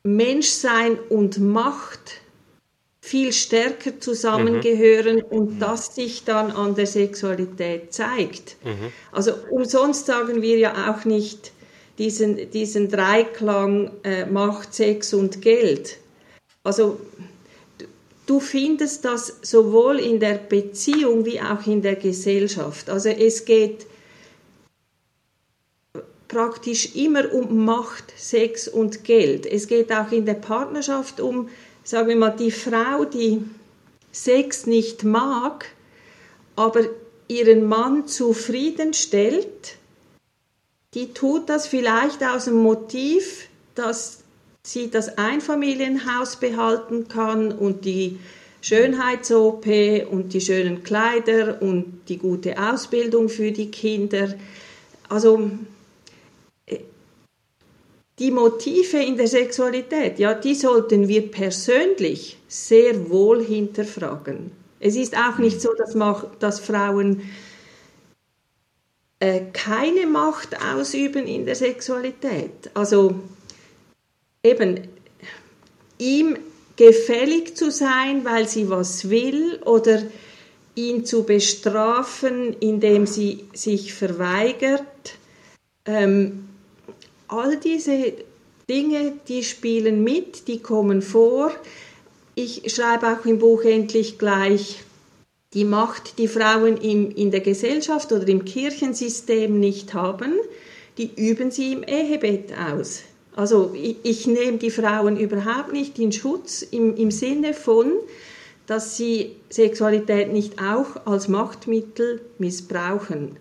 [0.02, 2.20] Menschsein und Macht
[3.00, 5.22] viel stärker zusammengehören mhm.
[5.24, 8.56] und das sich dann an der Sexualität zeigt.
[8.64, 8.92] Mhm.
[9.12, 11.52] Also umsonst sagen wir ja auch nicht,
[11.98, 15.98] diesen, diesen Dreiklang äh, Macht, Sex und Geld.
[16.62, 17.00] Also
[18.26, 22.88] du findest das sowohl in der Beziehung wie auch in der Gesellschaft.
[22.88, 23.86] Also es geht
[26.28, 29.46] praktisch immer um Macht, Sex und Geld.
[29.46, 31.48] Es geht auch in der Partnerschaft um,
[31.82, 33.42] sagen wir mal, die Frau, die
[34.12, 35.64] Sex nicht mag,
[36.54, 36.82] aber
[37.28, 39.77] ihren Mann zufriedenstellt
[40.94, 44.24] die tut das vielleicht aus dem Motiv, dass
[44.62, 48.18] sie das Einfamilienhaus behalten kann und die
[48.60, 49.66] Schönheits-OP
[50.10, 54.34] und die schönen Kleider und die gute Ausbildung für die Kinder.
[55.08, 55.50] Also
[56.66, 56.78] äh,
[58.18, 64.50] die Motive in der Sexualität, ja, die sollten wir persönlich sehr wohl hinterfragen.
[64.80, 65.96] Es ist auch nicht so, dass,
[66.38, 67.22] dass Frauen
[69.20, 72.70] äh, keine Macht ausüben in der Sexualität.
[72.74, 73.20] Also
[74.42, 74.88] eben
[75.98, 76.38] ihm
[76.76, 80.02] gefällig zu sein, weil sie was will oder
[80.76, 84.84] ihn zu bestrafen, indem sie sich verweigert.
[85.84, 86.48] Ähm,
[87.26, 88.12] all diese
[88.70, 91.50] Dinge, die spielen mit, die kommen vor.
[92.36, 94.84] Ich schreibe auch im Buch endlich gleich
[95.54, 100.34] die Macht, die Frauen im, in der Gesellschaft oder im Kirchensystem nicht haben,
[100.98, 103.02] die üben sie im Ehebett aus.
[103.34, 107.92] Also ich, ich nehme die Frauen überhaupt nicht in Schutz im, im Sinne von,
[108.66, 113.36] dass sie Sexualität nicht auch als Machtmittel missbrauchen.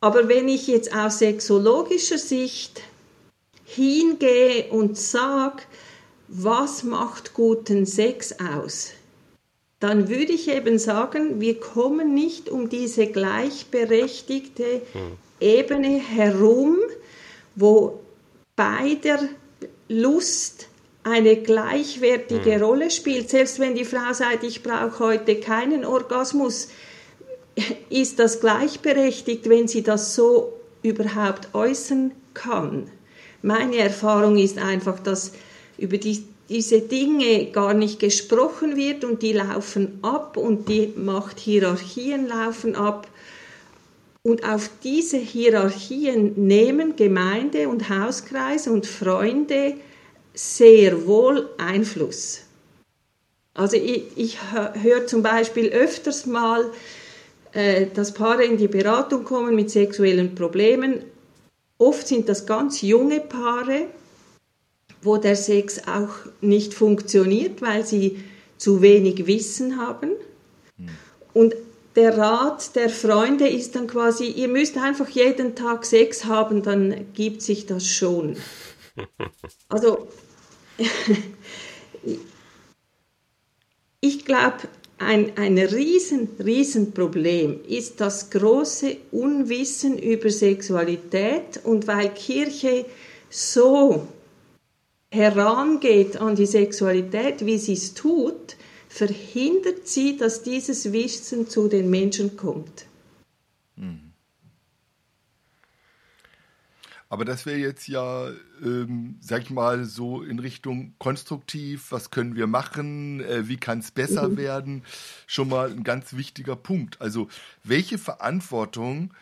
[0.00, 2.82] Aber wenn ich jetzt aus sexologischer Sicht
[3.64, 5.62] hingehe und sage,
[6.28, 8.92] was macht guten Sex aus,
[9.84, 14.80] dann würde ich eben sagen, wir kommen nicht um diese gleichberechtigte
[15.40, 16.78] Ebene herum,
[17.54, 18.00] wo
[18.56, 19.18] bei der
[19.88, 20.68] Lust
[21.02, 23.28] eine gleichwertige Rolle spielt.
[23.28, 26.68] Selbst wenn die Frau sagt, ich brauche heute keinen Orgasmus,
[27.90, 32.90] ist das gleichberechtigt, wenn sie das so überhaupt äußern kann.
[33.42, 35.32] Meine Erfahrung ist einfach, dass
[35.76, 42.26] über die, diese Dinge gar nicht gesprochen wird und die laufen ab und die Machthierarchien
[42.26, 43.08] laufen ab.
[44.22, 49.74] Und auf diese Hierarchien nehmen Gemeinde und Hauskreis und Freunde
[50.34, 52.40] sehr wohl Einfluss.
[53.54, 56.70] Also ich, ich höre zum Beispiel öfters mal,
[57.52, 61.04] äh, dass Paare in die Beratung kommen mit sexuellen Problemen.
[61.78, 63.86] Oft sind das ganz junge Paare,
[65.04, 68.24] wo der Sex auch nicht funktioniert, weil sie
[68.56, 70.10] zu wenig Wissen haben.
[70.76, 70.88] Hm.
[71.32, 71.54] Und
[71.96, 77.12] der Rat der Freunde ist dann quasi, ihr müsst einfach jeden Tag Sex haben, dann
[77.14, 78.36] gibt sich das schon.
[79.68, 80.06] Also
[84.00, 84.58] ich glaube,
[84.98, 92.86] ein, ein riesen, riesen Problem ist das große Unwissen über Sexualität und weil Kirche
[93.28, 94.06] so
[95.14, 98.56] herangeht an die Sexualität, wie sie es tut,
[98.88, 102.86] verhindert sie, dass dieses Wissen zu den Menschen kommt.
[103.76, 104.12] Mhm.
[107.08, 108.28] Aber das wäre jetzt ja,
[108.60, 113.78] ähm, sag ich mal, so in Richtung konstruktiv, was können wir machen, äh, wie kann
[113.78, 114.36] es besser mhm.
[114.36, 114.82] werden,
[115.28, 117.00] schon mal ein ganz wichtiger Punkt.
[117.00, 117.28] Also
[117.62, 119.14] welche Verantwortung,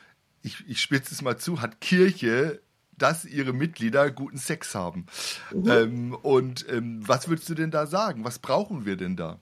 [0.43, 2.63] ich, ich spitze es mal zu, hat Kirche,
[2.97, 5.07] dass ihre Mitglieder guten Sex haben?
[5.53, 5.71] Mhm.
[5.71, 8.25] Ähm, und ähm, was würdest du denn da sagen?
[8.25, 9.39] Was brauchen wir denn da?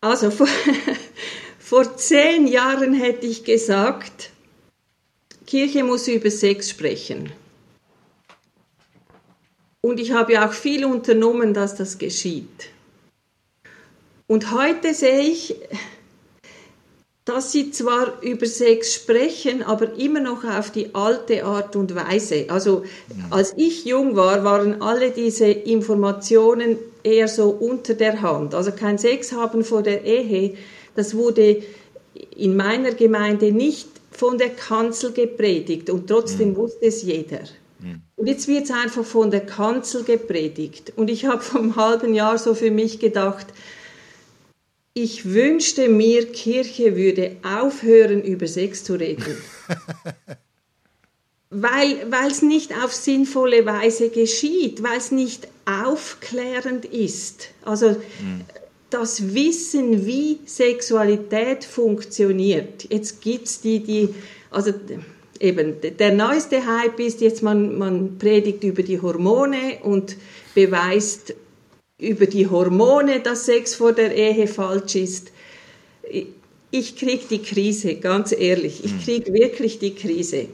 [0.00, 0.48] Also vor,
[1.58, 4.30] vor zehn Jahren hätte ich gesagt,
[5.46, 7.32] Kirche muss über Sex sprechen.
[9.82, 12.70] Und ich habe ja auch viel unternommen, dass das geschieht.
[14.26, 15.56] Und heute sehe ich,
[17.24, 22.46] dass sie zwar über Sex sprechen, aber immer noch auf die alte Art und Weise.
[22.48, 22.84] Also
[23.28, 28.54] als ich jung war, waren alle diese Informationen eher so unter der Hand.
[28.54, 30.54] Also kein Sex haben vor der Ehe,
[30.94, 31.62] das wurde
[32.36, 36.56] in meiner Gemeinde nicht von der Kanzel gepredigt und trotzdem mhm.
[36.56, 37.40] wusste es jeder.
[37.78, 38.02] Mhm.
[38.16, 40.92] Und jetzt wird es einfach von der Kanzel gepredigt.
[40.96, 43.46] Und ich habe vor einem halben Jahr so für mich gedacht,
[44.94, 49.36] ich wünschte mir, Kirche würde aufhören, über Sex zu reden.
[51.50, 57.48] weil es nicht auf sinnvolle Weise geschieht, weil es nicht aufklärend ist.
[57.64, 58.44] Also mhm
[58.90, 62.86] das Wissen, wie Sexualität funktioniert.
[62.90, 64.08] Jetzt gibt es die, die,
[64.50, 64.72] also
[65.38, 70.16] eben der neueste Hype ist jetzt, man, man predigt über die Hormone und
[70.54, 71.34] beweist
[72.00, 75.32] über die Hormone, dass Sex vor der Ehe falsch ist.
[76.70, 79.00] Ich kriege die Krise, ganz ehrlich, ich hm.
[79.00, 80.46] kriege wirklich die Krise.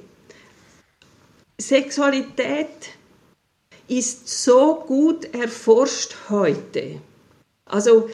[1.58, 2.66] Sexualität
[3.88, 7.00] ist so gut erforscht heute.
[7.64, 8.10] Also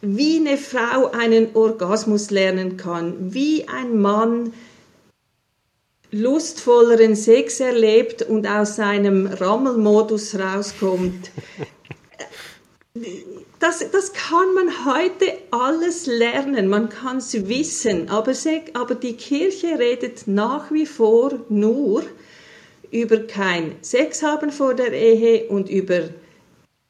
[0.00, 4.52] wie eine Frau einen Orgasmus lernen kann, wie ein Mann
[6.10, 11.30] lustvolleren Sex erlebt und aus seinem Rammelmodus rauskommt.
[13.58, 18.32] Das, das kann man heute alles lernen, man kann es wissen, aber,
[18.74, 22.04] aber die Kirche redet nach wie vor nur
[22.92, 26.10] über kein Sex haben vor der Ehe und über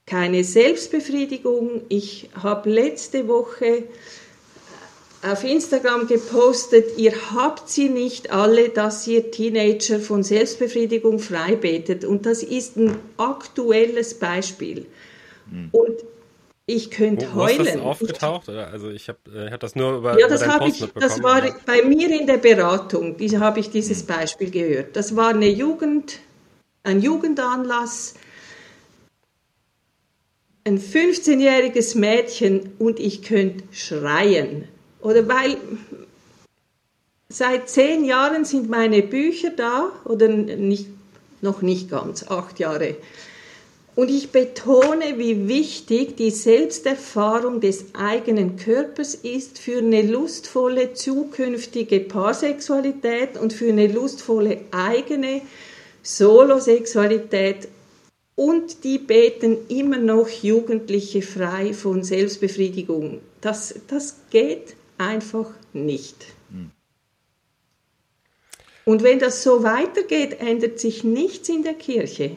[0.05, 1.81] keine Selbstbefriedigung.
[1.89, 3.85] Ich habe letzte Woche
[5.23, 12.05] auf Instagram gepostet, ihr habt sie nicht alle, dass ihr Teenager von Selbstbefriedigung freibetet.
[12.05, 14.85] Und das ist ein aktuelles Beispiel.
[15.51, 15.69] Hm.
[15.73, 16.05] Und
[16.67, 17.67] ich könnte Wo, heulen.
[17.67, 18.49] Ist das aufgetaucht?
[18.49, 18.69] Oder?
[18.69, 21.55] Also ich habe äh, hab das nur über, ja, das über ich, Das war oder?
[21.67, 24.07] bei mir in der Beratung, diese habe ich dieses hm.
[24.07, 24.97] Beispiel gehört.
[24.97, 26.21] Das war eine Jugend,
[26.83, 28.15] ein Jugendanlass
[30.65, 34.67] ein 15-jähriges Mädchen und ich könnte schreien.
[35.01, 35.59] Oder weil
[37.29, 40.89] seit zehn Jahren sind meine Bücher da, oder nicht,
[41.43, 42.97] noch nicht ganz, acht Jahre.
[43.97, 52.01] Und ich betone, wie wichtig die Selbsterfahrung des eigenen Körpers ist für eine lustvolle zukünftige
[52.01, 55.43] Paarsexualität und für eine lustvolle eigene
[56.03, 57.69] Solosexualität
[58.37, 63.21] und die beten immer noch Jugendliche frei von Selbstbefriedigung.
[63.41, 66.17] Das, das geht einfach nicht.
[66.51, 66.71] Hm.
[68.85, 72.33] Und wenn das so weitergeht, ändert sich nichts in der Kirche.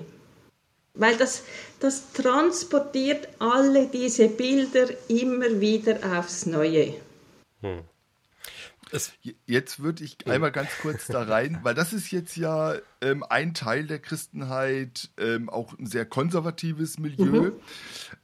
[0.98, 1.43] Weil das,
[1.80, 6.95] das transportiert alle diese Bilder immer wieder aufs Neue.
[7.62, 7.84] Hm.
[9.45, 13.54] Jetzt würde ich einmal ganz kurz da rein, weil das ist jetzt ja ähm, ein
[13.54, 17.52] Teil der Christenheit, ähm, auch ein sehr konservatives Milieu.
[17.52, 17.54] Mhm.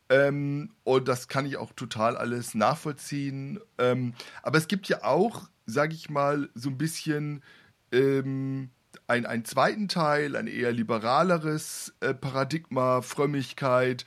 [0.09, 3.59] Ähm, und das kann ich auch total alles nachvollziehen.
[3.77, 7.43] Ähm, aber es gibt ja auch, sage ich mal, so ein bisschen
[7.91, 8.69] ähm,
[9.07, 14.05] ein, einen zweiten Teil, ein eher liberaleres äh, Paradigma, Frömmigkeit.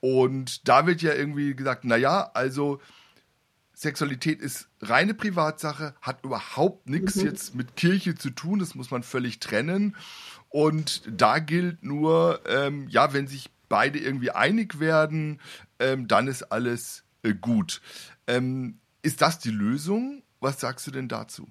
[0.00, 2.80] Und da wird ja irgendwie gesagt, naja, also
[3.74, 7.24] Sexualität ist reine Privatsache, hat überhaupt nichts mhm.
[7.26, 9.96] jetzt mit Kirche zu tun, das muss man völlig trennen.
[10.48, 15.40] Und da gilt nur, ähm, ja, wenn sich beide irgendwie einig werden,
[15.78, 17.82] ähm, dann ist alles äh, gut.
[18.26, 20.22] Ähm, ist das die Lösung?
[20.40, 21.46] Was sagst du denn dazu?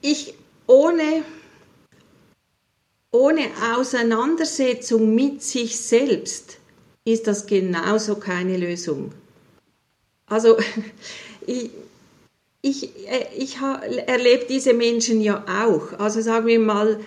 [0.00, 0.34] Ich
[0.66, 1.24] ohne,
[3.10, 6.58] ohne Auseinandersetzung mit sich selbst
[7.04, 9.12] ist das genauso keine Lösung.
[10.26, 10.58] Also
[11.46, 11.70] ich,
[12.60, 15.98] ich, äh, ich erlebe diese Menschen ja auch.
[15.98, 17.00] Also sagen wir mal,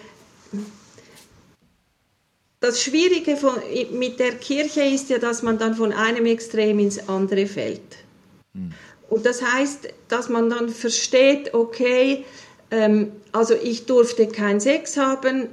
[2.60, 3.56] das Schwierige von,
[3.92, 7.98] mit der Kirche ist ja, dass man dann von einem Extrem ins andere fällt.
[8.54, 8.72] Hm.
[9.10, 12.24] Und das heißt, dass man dann versteht, okay,
[12.72, 15.50] ähm, also ich durfte keinen Sex haben,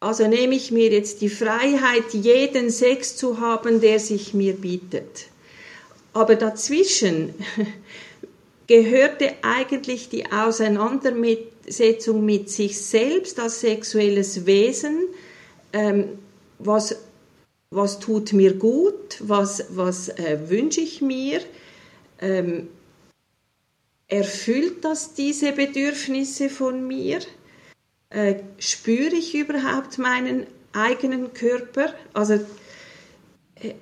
[0.00, 5.26] also nehme ich mir jetzt die Freiheit, jeden Sex zu haben, der sich mir bietet.
[6.12, 7.34] Aber dazwischen
[8.66, 14.98] gehörte eigentlich die Auseinandersetzung mit sich selbst als sexuelles Wesen.
[15.72, 16.18] Ähm,
[16.58, 16.96] was,
[17.70, 19.18] was tut mir gut?
[19.20, 21.40] Was, was äh, wünsche ich mir?
[22.20, 22.68] Ähm,
[24.12, 27.20] erfüllt das diese Bedürfnisse von mir?
[28.10, 31.94] Äh, spüre ich überhaupt meinen eigenen Körper?
[32.12, 33.74] Also äh,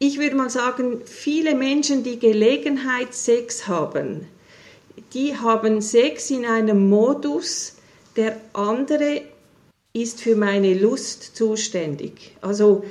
[0.00, 4.26] ich würde mal sagen, viele Menschen, die Gelegenheit Sex haben,
[5.14, 7.76] die haben Sex in einem Modus,
[8.16, 9.22] der andere
[9.92, 12.36] ist für meine Lust zuständig.
[12.40, 12.84] Also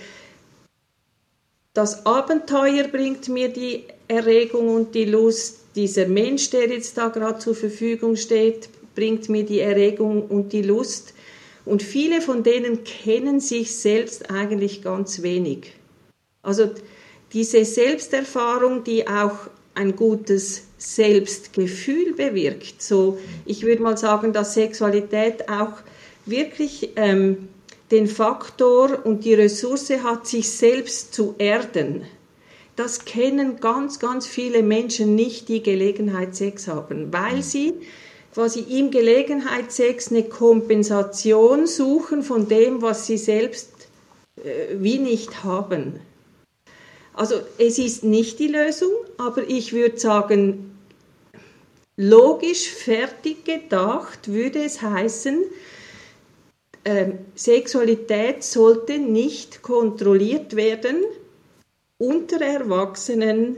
[1.74, 7.38] das Abenteuer bringt mir die Erregung und die Lust, dieser Mensch, der jetzt da gerade
[7.38, 11.14] zur Verfügung steht, bringt mir die Erregung und die Lust.
[11.66, 15.74] Und viele von denen kennen sich selbst eigentlich ganz wenig.
[16.42, 16.72] Also
[17.32, 19.38] diese Selbsterfahrung, die auch
[19.76, 22.82] ein gutes Selbstgefühl bewirkt.
[22.82, 25.74] So, ich würde mal sagen, dass Sexualität auch
[26.26, 27.50] wirklich ähm,
[27.92, 32.06] den Faktor und die Ressource hat, sich selbst zu erden
[32.78, 37.74] das kennen ganz, ganz viele Menschen nicht, die Gelegenheitsex haben, weil sie
[38.34, 43.72] quasi im Gelegenheitsex eine Kompensation suchen von dem, was sie selbst
[44.44, 46.00] äh, wie nicht haben.
[47.14, 50.78] Also es ist nicht die Lösung, aber ich würde sagen,
[51.96, 55.44] logisch fertig gedacht würde es heißen,
[56.84, 60.98] äh, Sexualität sollte nicht kontrolliert werden,
[61.98, 63.58] unter Erwachsenen,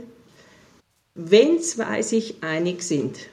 [1.14, 3.28] wenn zwei sich einig sind.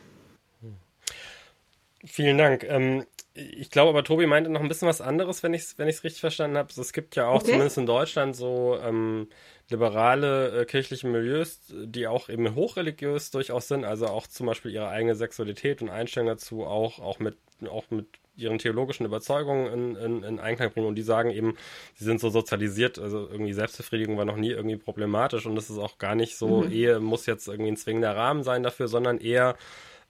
[2.05, 2.64] Vielen Dank.
[2.64, 5.88] Ähm, ich glaube aber, Tobi meinte noch ein bisschen was anderes, wenn ich es wenn
[5.88, 6.70] richtig verstanden habe.
[6.76, 7.51] Es gibt ja auch okay.
[7.51, 9.28] zumindest in Deutschland so ähm,
[9.70, 14.88] liberale äh, kirchliche Milieus, die auch eben hochreligiös durchaus sind, also auch zum Beispiel ihre
[14.88, 17.38] eigene Sexualität und Einstellung dazu auch, auch mit,
[17.70, 18.08] auch mit
[18.38, 21.56] ihren theologischen Überzeugungen in, in, in Einklang bringen und die sagen eben,
[21.96, 25.80] sie sind so sozialisiert, also irgendwie Selbstbefriedigung war noch nie irgendwie problematisch und das ist
[25.80, 26.72] auch gar nicht so, mhm.
[26.72, 29.58] Ehe muss jetzt irgendwie ein zwingender Rahmen sein dafür, sondern eher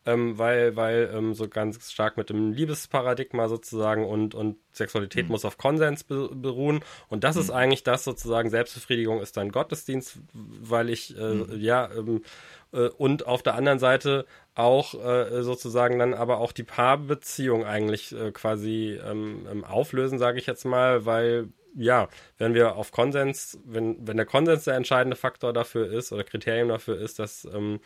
[0.08, 5.32] ähm, weil, weil ähm, so ganz stark mit dem Liebesparadigma sozusagen und, und Sexualität mhm.
[5.34, 6.80] muss auf Konsens be beruhen.
[7.10, 7.42] Und das mhm.
[7.42, 11.60] ist eigentlich das sozusagen, Selbstbefriedigung ist ein Gottesdienst, weil ich, äh, mhm.
[11.60, 12.24] ja, ähm,
[12.72, 18.14] äh, und auf der anderen Seite auch äh, sozusagen dann aber auch die Paarbeziehung eigentlich
[18.14, 23.60] äh, quasi ähm, ähm, auflösen, sage ich jetzt mal, weil ja, wenn wir auf Konsens,
[23.66, 27.82] wenn, wenn der Konsens der entscheidende Faktor dafür ist oder Kriterium dafür ist, dass ähm,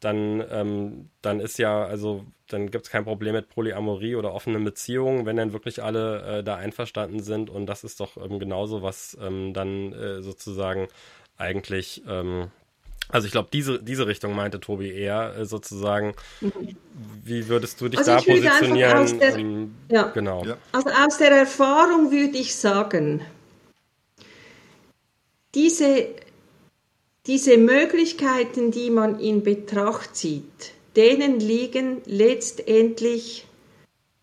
[0.00, 4.64] dann, ähm, dann ist ja, also dann gibt es kein Problem mit Polyamorie oder offenen
[4.64, 8.82] Beziehungen, wenn dann wirklich alle äh, da einverstanden sind und das ist doch ähm, genauso,
[8.82, 10.88] was ähm, dann äh, sozusagen
[11.36, 12.50] eigentlich ähm,
[13.10, 16.14] Also ich glaube, diese, diese Richtung meinte Tobi eher äh, sozusagen.
[17.24, 19.18] Wie würdest du dich also da positionieren?
[19.18, 20.02] Der, ähm, ja.
[20.08, 20.44] Genau.
[20.44, 20.56] Ja.
[20.72, 23.22] Also aus der Erfahrung würde ich sagen,
[25.54, 26.08] diese,
[27.28, 33.46] diese Möglichkeiten, die man in Betracht zieht, denen liegen letztendlich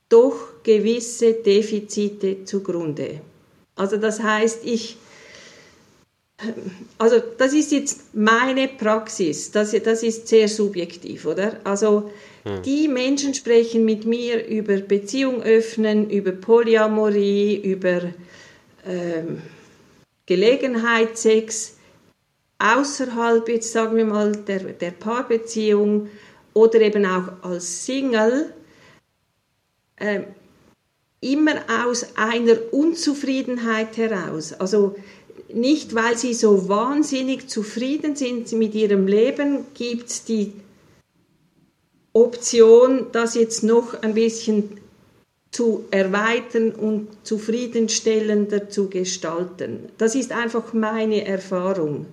[0.10, 3.22] doch gewisse Defizite zugrunde.
[3.76, 4.97] Also das heißt, ich
[6.97, 11.62] also das ist jetzt meine Praxis, das, das ist sehr subjektiv, oder?
[11.64, 12.12] Also
[12.43, 12.62] hm.
[12.64, 18.01] die Menschen sprechen mit mir über Beziehung öffnen, über Polyamorie, über
[18.86, 19.41] ähm,
[20.26, 21.74] Gelegenheitssex
[22.74, 26.09] außerhalb, jetzt sagen wir mal, der, der Paarbeziehung
[26.53, 28.53] oder eben auch als Single,
[29.97, 30.22] äh,
[31.22, 31.55] immer
[31.86, 34.53] aus einer Unzufriedenheit heraus.
[34.53, 34.95] Also
[35.53, 40.53] nicht, weil sie so wahnsinnig zufrieden sind mit ihrem Leben, gibt es die
[42.13, 44.78] Option, das jetzt noch ein bisschen
[45.51, 49.89] zu erweitern und zufriedenstellender zu gestalten.
[49.97, 52.07] Das ist einfach meine Erfahrung.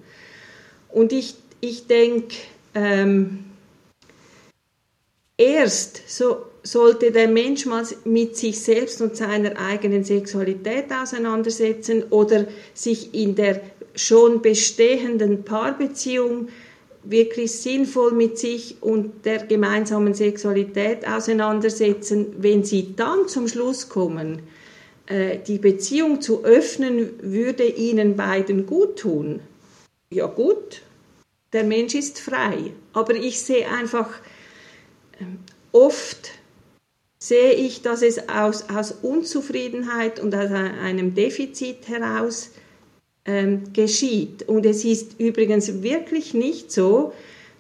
[0.93, 2.36] Und ich, ich denke,
[2.74, 3.45] ähm,
[5.36, 12.47] erst so sollte der Mensch mal mit sich selbst und seiner eigenen Sexualität auseinandersetzen oder
[12.74, 13.61] sich in der
[13.97, 16.49] schon bestehenden Paarbeziehung
[17.05, 24.43] wirklich sinnvoll mit sich und der gemeinsamen Sexualität auseinandersetzen, wenn sie dann zum Schluss kommen,
[25.07, 29.40] äh, die Beziehung zu öffnen, würde ihnen beiden gut tun.
[30.12, 30.82] Ja gut,
[31.52, 34.08] der Mensch ist frei, aber ich sehe einfach
[35.18, 35.38] ähm,
[35.72, 36.30] oft
[37.18, 42.50] sehe ich, dass es aus, aus Unzufriedenheit und aus einem Defizit heraus
[43.24, 44.48] ähm, geschieht.
[44.48, 47.12] Und es ist übrigens wirklich nicht so,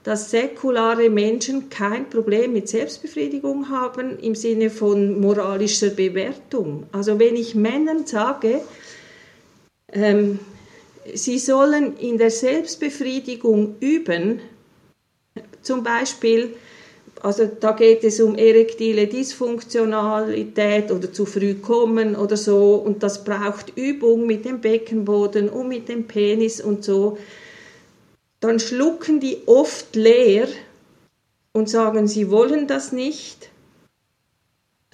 [0.02, 6.86] dass säkulare Menschen kein Problem mit Selbstbefriedigung haben im Sinne von moralischer Bewertung.
[6.90, 8.62] Also wenn ich Männern sage,
[9.92, 10.40] ähm,
[11.14, 14.40] sie sollen in der Selbstbefriedigung üben,
[15.62, 16.54] zum Beispiel
[17.22, 23.22] also da geht es um erektile Dysfunktionalität oder zu früh kommen oder so und das
[23.22, 27.18] braucht Übung mit dem Beckenboden und mit dem Penis und so.
[28.40, 30.48] Dann schlucken die oft leer
[31.52, 33.50] und sagen, sie wollen das nicht.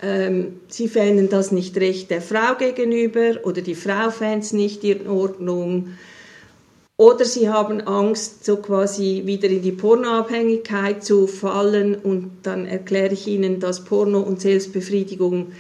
[0.01, 4.85] Ähm, sie fänden das nicht recht der Frau gegenüber oder die Frau fände es nicht
[4.85, 5.95] in Ordnung
[6.97, 13.15] oder sie haben Angst, so quasi wieder in die Pornoabhängigkeit zu fallen und dann erkläre
[13.15, 15.53] ich ihnen, dass Porno und Selbstbefriedigung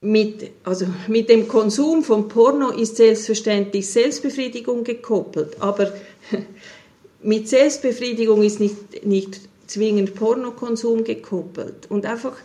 [0.00, 5.92] mit, also mit dem Konsum von Porno ist selbstverständlich Selbstbefriedigung gekoppelt, aber
[7.22, 11.86] mit Selbstbefriedigung ist nicht, nicht zwingend Pornokonsum gekoppelt.
[11.88, 12.36] Und einfach,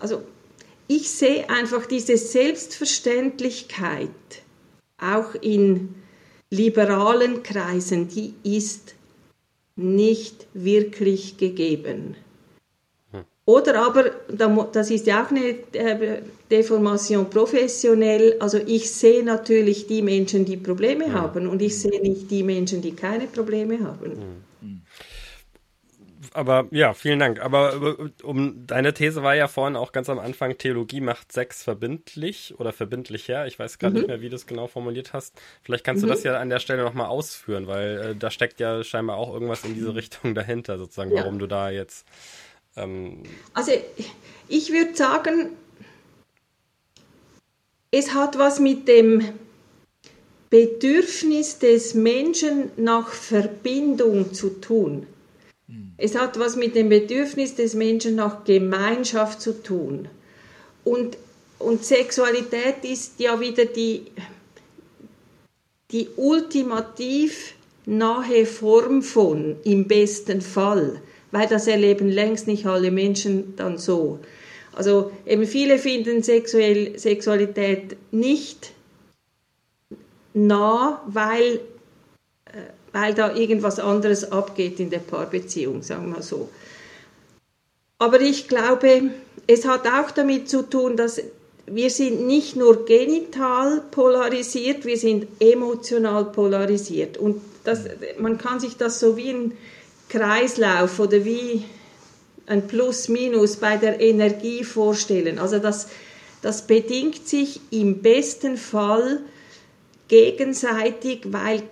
[0.00, 0.22] also
[0.88, 4.10] ich sehe einfach diese Selbstverständlichkeit
[5.00, 5.94] auch in
[6.50, 8.94] liberalen Kreisen, die ist
[9.76, 12.16] nicht wirklich gegeben.
[13.12, 13.22] Hm.
[13.46, 14.10] Oder aber,
[14.72, 20.56] das ist ja auch eine äh, Deformation professionell, also ich sehe natürlich die Menschen, die
[20.56, 21.12] Probleme ja.
[21.12, 21.20] Hm.
[21.20, 24.42] haben und ich sehe nicht die Menschen, die keine Probleme haben.
[26.32, 27.40] Aber ja, vielen Dank.
[27.40, 32.54] Aber um deine These war ja vorhin auch ganz am Anfang, Theologie macht Sex verbindlich
[32.58, 33.46] oder verbindlicher.
[33.46, 33.98] Ich weiß gerade mhm.
[33.98, 35.40] nicht mehr, wie du es genau formuliert hast.
[35.62, 36.08] Vielleicht kannst mhm.
[36.08, 39.32] du das ja an der Stelle nochmal ausführen, weil äh, da steckt ja scheinbar auch
[39.32, 41.22] irgendwas in diese Richtung dahinter, sozusagen, ja.
[41.22, 42.06] warum du da jetzt.
[42.76, 43.24] Ähm
[43.54, 43.72] also
[44.48, 45.56] ich würde sagen,
[47.90, 49.24] es hat was mit dem
[50.48, 55.06] Bedürfnis des Menschen nach Verbindung zu tun.
[56.02, 60.08] Es hat was mit dem Bedürfnis des Menschen nach Gemeinschaft zu tun.
[60.82, 61.18] Und,
[61.58, 64.06] und Sexualität ist ja wieder die,
[65.90, 67.52] die ultimativ
[67.84, 74.20] nahe Form von, im besten Fall, weil das erleben längst nicht alle Menschen dann so.
[74.72, 78.72] Also eben viele finden Sexuell, Sexualität nicht
[80.32, 81.60] nah, weil
[82.92, 86.48] weil da irgendwas anderes abgeht in der Paarbeziehung, sagen wir so.
[87.98, 89.10] Aber ich glaube,
[89.46, 91.20] es hat auch damit zu tun, dass
[91.66, 97.16] wir sind nicht nur genital polarisiert, wir sind emotional polarisiert.
[97.16, 97.84] Und das,
[98.18, 99.52] man kann sich das so wie ein
[100.08, 101.64] Kreislauf oder wie
[102.46, 105.38] ein Plus-Minus bei der Energie vorstellen.
[105.38, 105.88] Also das,
[106.42, 109.20] das bedingt sich im besten Fall
[110.08, 111.62] gegenseitig, weil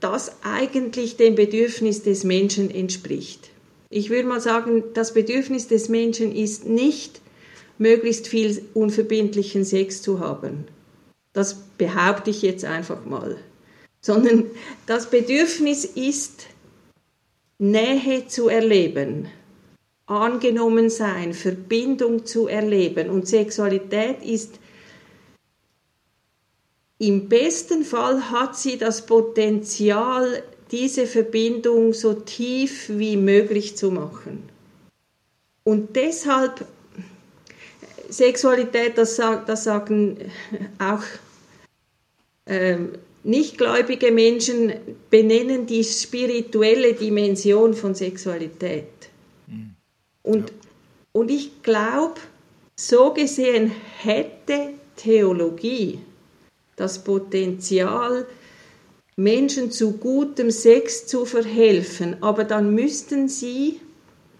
[0.00, 3.50] das eigentlich dem Bedürfnis des Menschen entspricht.
[3.88, 7.20] Ich würde mal sagen, das Bedürfnis des Menschen ist nicht,
[7.78, 10.64] möglichst viel unverbindlichen Sex zu haben.
[11.32, 13.36] Das behaupte ich jetzt einfach mal.
[14.00, 14.44] Sondern
[14.86, 16.46] das Bedürfnis ist,
[17.58, 19.28] Nähe zu erleben,
[20.06, 23.10] angenommen sein, Verbindung zu erleben.
[23.10, 24.58] Und Sexualität ist
[26.98, 34.48] im besten Fall hat sie das Potenzial, diese Verbindung so tief wie möglich zu machen.
[35.62, 36.64] Und deshalb,
[38.08, 40.18] Sexualität, das, das sagen
[40.78, 41.02] auch
[42.46, 42.92] ähm,
[43.24, 44.72] nichtgläubige Menschen,
[45.10, 48.86] benennen die spirituelle Dimension von Sexualität.
[49.48, 49.74] Mhm.
[50.22, 50.56] Und, ja.
[51.12, 52.20] und ich glaube,
[52.76, 55.98] so gesehen hätte Theologie
[56.76, 58.26] das Potenzial,
[59.16, 63.80] Menschen zu gutem Sex zu verhelfen, aber dann müssten sie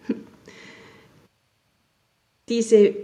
[2.49, 2.95] diese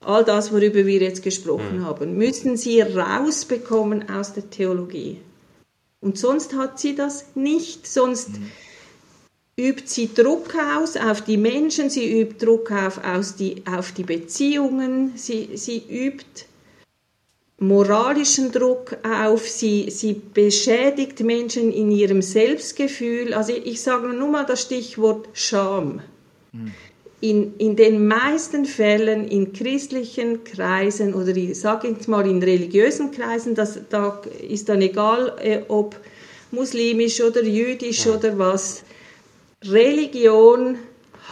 [0.00, 1.84] all das, worüber wir jetzt gesprochen mhm.
[1.84, 5.18] haben, müssen sie rausbekommen aus der Theologie.
[6.00, 8.50] Und sonst hat sie das nicht, sonst mhm.
[9.56, 14.04] übt sie Druck aus auf die Menschen, sie übt Druck auf, aus die, auf die
[14.04, 16.47] Beziehungen, sie, sie übt
[17.58, 23.34] moralischen Druck auf, sie, sie beschädigt Menschen in ihrem Selbstgefühl.
[23.34, 26.00] Also ich sage nur mal das Stichwort Scham.
[26.52, 26.72] Mhm.
[27.20, 33.10] In, in den meisten Fällen in christlichen Kreisen oder ich sage jetzt mal in religiösen
[33.10, 35.96] Kreisen, das, da ist dann egal, äh, ob
[36.52, 38.14] muslimisch oder jüdisch ja.
[38.14, 38.84] oder was,
[39.64, 40.78] Religion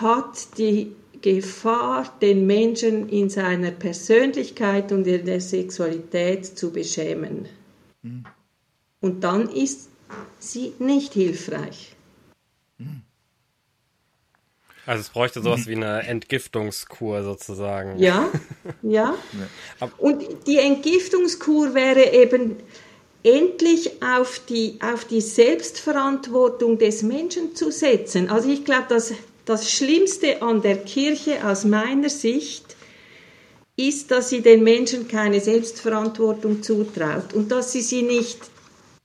[0.01, 0.91] hat die
[1.27, 7.49] Gefahr, den Menschen in seiner Persönlichkeit und in der Sexualität zu beschämen.
[8.03, 8.25] Mhm.
[9.01, 9.89] Und dann ist
[10.39, 11.97] sie nicht hilfreich.
[14.87, 17.99] Also es bräuchte sowas wie eine Entgiftungskur sozusagen.
[17.99, 18.29] Ja,
[18.83, 19.17] ja.
[19.99, 22.55] Und die Entgiftungskur wäre eben
[23.25, 28.31] endlich auf die, auf die Selbstverantwortung des Menschen zu setzen.
[28.31, 29.13] Also ich glaube, dass
[29.47, 32.77] das Schlimmste an der Kirche aus meiner Sicht
[33.77, 38.39] ist, dass sie den Menschen keine Selbstverantwortung zutraut und dass sie sie nicht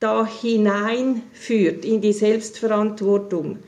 [0.00, 3.60] da hineinführt in die Selbstverantwortung.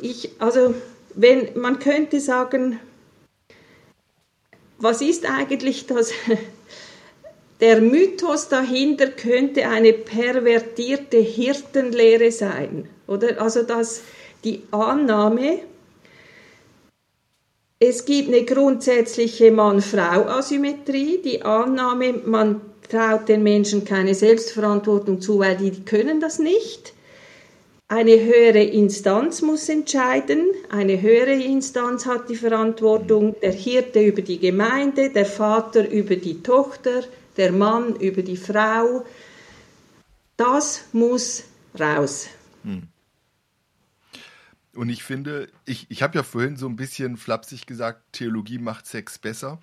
[0.00, 0.74] Ich, also,
[1.14, 2.80] wenn man könnte sagen,
[4.78, 6.12] was ist eigentlich das?
[7.60, 13.40] Der Mythos dahinter könnte eine pervertierte Hirtenlehre sein, oder?
[13.40, 14.02] Also, dass
[14.42, 15.60] die Annahme,
[17.88, 25.56] es gibt eine grundsätzliche Mann-Frau-Asymmetrie, die Annahme, man traut den Menschen keine Selbstverantwortung zu, weil
[25.56, 26.94] die, können das nicht.
[27.88, 30.46] Eine höhere Instanz muss entscheiden.
[30.70, 36.42] Eine höhere Instanz hat die Verantwortung, der Hirte über die Gemeinde, der Vater über die
[36.42, 37.02] Tochter,
[37.36, 39.04] der Mann über die Frau.
[40.38, 41.44] Das muss
[41.78, 42.28] raus.
[42.62, 42.93] Hm.
[44.74, 48.86] Und ich finde, ich, ich habe ja vorhin so ein bisschen flapsig gesagt, Theologie macht
[48.86, 49.60] Sex besser.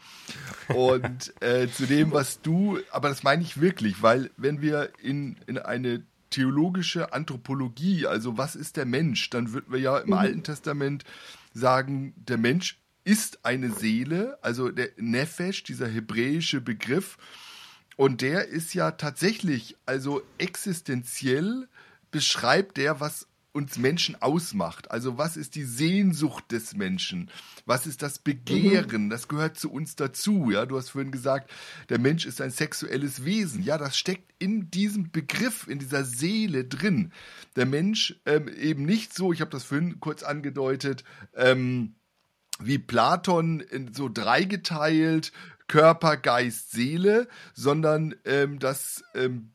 [0.70, 5.38] Und äh, zu dem, was du, aber das meine ich wirklich, weil wenn wir in,
[5.48, 10.14] in eine theologische Anthropologie, also was ist der Mensch, dann würden wir ja im mhm.
[10.14, 11.04] Alten Testament
[11.54, 17.18] sagen, der Mensch ist eine Seele, also der Nefesh, dieser hebräische Begriff.
[17.98, 21.68] Und der ist ja tatsächlich, also existenziell
[22.12, 24.92] beschreibt der, was uns Menschen ausmacht.
[24.92, 27.30] Also was ist die Sehnsucht des Menschen?
[27.66, 29.10] Was ist das Begehren?
[29.10, 30.52] Das gehört zu uns dazu.
[30.52, 31.52] Ja, du hast vorhin gesagt,
[31.90, 33.64] der Mensch ist ein sexuelles Wesen.
[33.64, 37.12] Ja, das steckt in diesem Begriff, in dieser Seele drin.
[37.56, 41.04] Der Mensch ähm, eben nicht so, ich habe das vorhin kurz angedeutet,
[41.36, 41.96] ähm,
[42.60, 45.32] wie Platon so dreigeteilt,
[45.68, 49.52] Körper, Geist, Seele, sondern ähm, das ähm,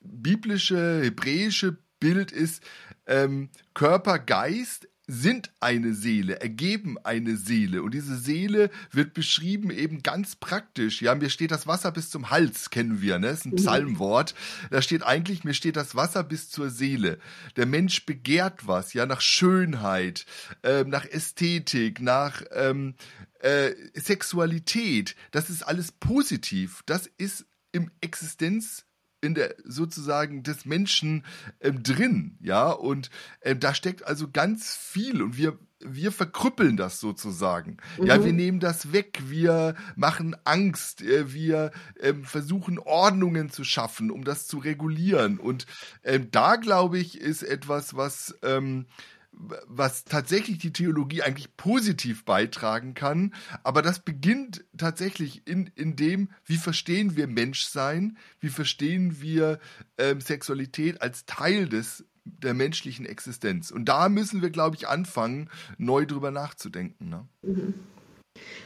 [0.00, 2.64] biblische, hebräische Bild ist,
[3.06, 7.84] ähm, Körper, Geist sind eine Seele, ergeben eine Seele.
[7.84, 11.00] Und diese Seele wird beschrieben eben ganz praktisch.
[11.00, 13.28] Ja, mir steht das Wasser bis zum Hals, kennen wir, ne?
[13.28, 13.56] Das ist ein mhm.
[13.56, 14.34] Psalmwort.
[14.70, 17.20] Da steht eigentlich, mir steht das Wasser bis zur Seele.
[17.54, 20.26] Der Mensch begehrt was, ja, nach Schönheit,
[20.64, 22.94] ähm, nach Ästhetik, nach ähm,
[23.38, 25.14] äh, Sexualität.
[25.30, 26.82] Das ist alles positiv.
[26.86, 28.86] Das ist im Existenz
[29.22, 31.24] in der sozusagen des Menschen
[31.60, 33.10] ähm, drin, ja, und
[33.42, 37.78] ähm, da steckt also ganz viel und wir wir verkrüppeln das sozusagen.
[37.98, 38.06] Mhm.
[38.06, 44.10] Ja, wir nehmen das weg, wir machen Angst, äh, wir ähm, versuchen Ordnungen zu schaffen,
[44.10, 45.38] um das zu regulieren.
[45.38, 45.66] Und
[46.04, 48.86] ähm, da glaube ich, ist etwas, was ähm,
[49.32, 53.34] was tatsächlich die Theologie eigentlich positiv beitragen kann.
[53.64, 59.58] Aber das beginnt tatsächlich in, in dem, wie verstehen wir Menschsein, wie verstehen wir
[59.98, 63.72] ähm, Sexualität als Teil des der menschlichen Existenz.
[63.72, 67.08] Und da müssen wir, glaube ich, anfangen, neu drüber nachzudenken.
[67.08, 67.26] Ne?
[67.42, 67.74] Mhm.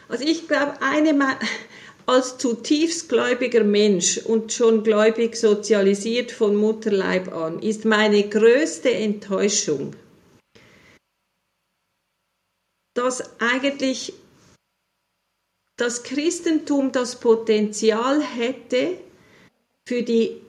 [0.08, 1.14] Also ich glaube, eine
[2.06, 9.96] als zutiefst gläubiger Mensch und schon gläubig sozialisiert von Mutterleib an, ist meine größte Enttäuschung,
[12.96, 14.14] dass eigentlich
[15.76, 18.98] das Christentum das Potenzial hätte,
[19.86, 20.40] für die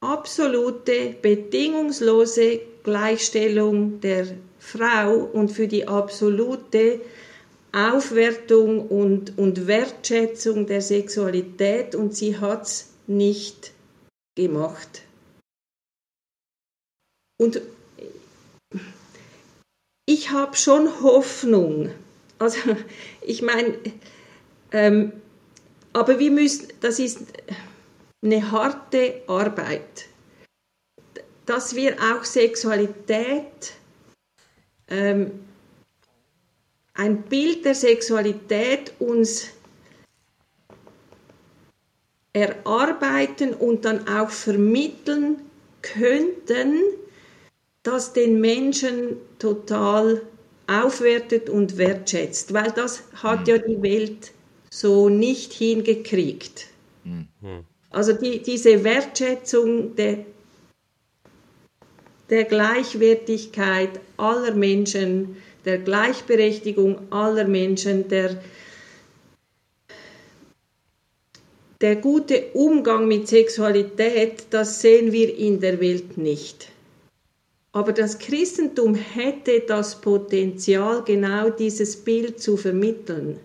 [0.00, 4.26] absolute, bedingungslose Gleichstellung der
[4.58, 7.00] Frau und für die absolute
[7.72, 13.72] Aufwertung und, und Wertschätzung der Sexualität und sie hat es nicht
[14.34, 15.02] gemacht.
[17.38, 17.60] Und
[20.08, 21.90] ich habe schon Hoffnung.
[22.38, 22.58] Also
[23.20, 23.76] ich meine,
[24.72, 25.12] ähm,
[25.92, 27.18] aber wir müssen, das ist
[28.22, 30.06] eine harte Arbeit,
[31.44, 33.74] dass wir auch Sexualität,
[34.88, 35.30] ähm,
[36.94, 39.48] ein Bild der Sexualität uns
[42.32, 45.42] erarbeiten und dann auch vermitteln
[45.82, 46.80] könnten,
[47.82, 50.22] das den Menschen total
[50.66, 54.32] aufwertet und wertschätzt, weil das hat ja die Welt
[54.70, 56.66] so nicht hingekriegt.
[57.04, 57.64] Mhm.
[57.90, 60.26] Also die, diese Wertschätzung der,
[62.28, 68.42] der Gleichwertigkeit aller Menschen, der Gleichberechtigung aller Menschen, der,
[71.80, 76.68] der gute Umgang mit Sexualität, das sehen wir in der Welt nicht.
[77.78, 83.38] Aber das Christentum hätte das Potenzial, genau dieses Bild zu vermitteln.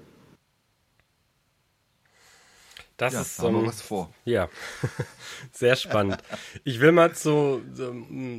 [2.97, 3.45] Das ja, ist so.
[3.45, 4.11] Um, was vor.
[4.25, 4.49] Ja,
[5.51, 6.17] sehr spannend.
[6.63, 7.61] Ich will mal zu,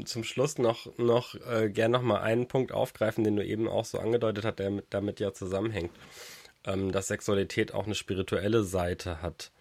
[0.04, 3.84] zum Schluss noch, noch äh, gern noch mal einen Punkt aufgreifen, den du eben auch
[3.84, 5.92] so angedeutet hast, der mit, damit ja zusammenhängt,
[6.64, 9.52] ähm, dass Sexualität auch eine spirituelle Seite hat.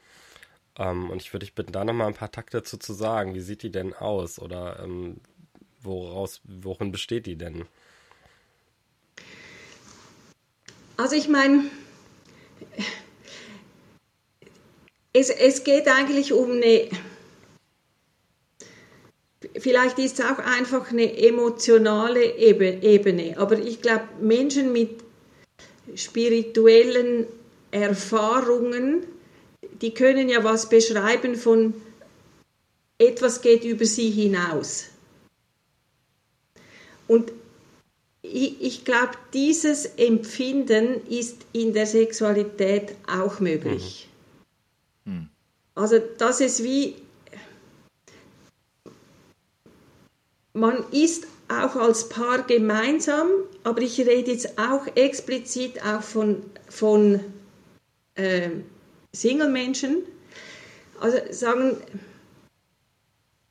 [0.79, 3.35] Ähm, und ich würde dich bitten, da noch mal ein paar Takte dazu zu sagen.
[3.35, 4.39] Wie sieht die denn aus?
[4.39, 5.21] Oder ähm,
[5.83, 7.65] woraus, worin besteht die denn?
[10.97, 11.65] Also ich meine,
[15.13, 16.89] es, es geht eigentlich um eine,
[19.57, 25.03] vielleicht ist es auch einfach eine emotionale Ebene, aber ich glaube, Menschen mit
[25.95, 27.27] spirituellen
[27.71, 29.05] Erfahrungen,
[29.81, 31.73] die können ja was beschreiben von
[32.97, 34.92] etwas geht über sie hinaus.
[37.07, 37.31] Und
[38.21, 44.07] ich, ich glaube, dieses Empfinden ist in der Sexualität auch möglich.
[45.05, 45.11] Mhm.
[45.11, 45.29] Hm.
[45.75, 46.95] Also das ist wie,
[50.53, 53.27] man ist auch als Paar gemeinsam,
[53.63, 57.19] aber ich rede jetzt auch explizit auch von, von
[58.15, 58.49] äh,
[59.13, 60.03] Single-Menschen.
[60.99, 61.77] Also sagen,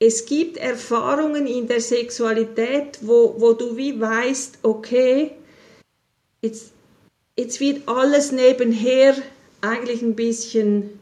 [0.04, 5.30] es gibt Erfahrungen in der Sexualität, wo, wo du wie weißt, okay,
[6.40, 6.72] jetzt,
[7.38, 9.14] jetzt wird alles nebenher
[9.60, 10.98] eigentlich ein bisschen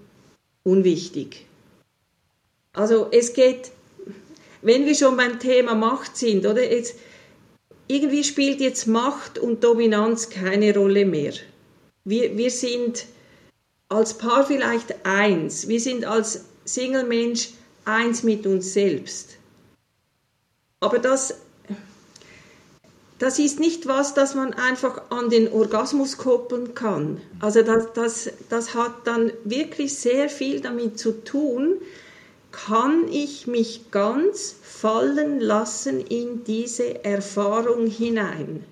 [0.64, 1.46] unwichtig.
[2.74, 3.70] Also es geht,
[4.60, 6.94] wenn wir schon beim Thema Macht sind, oder jetzt,
[7.88, 11.32] irgendwie spielt jetzt Macht und Dominanz keine Rolle mehr.
[12.04, 13.06] Wir, wir sind
[13.88, 17.48] als Paar vielleicht eins, wir sind als Single-Mensch
[17.94, 19.36] eins mit uns selbst.
[20.80, 21.34] Aber das
[23.20, 27.20] das ist nicht was, das man einfach an den Orgasmus koppeln kann.
[27.38, 31.74] Also das, das, das hat dann wirklich sehr viel damit zu tun,
[32.50, 38.64] kann ich mich ganz fallen lassen in diese Erfahrung hinein.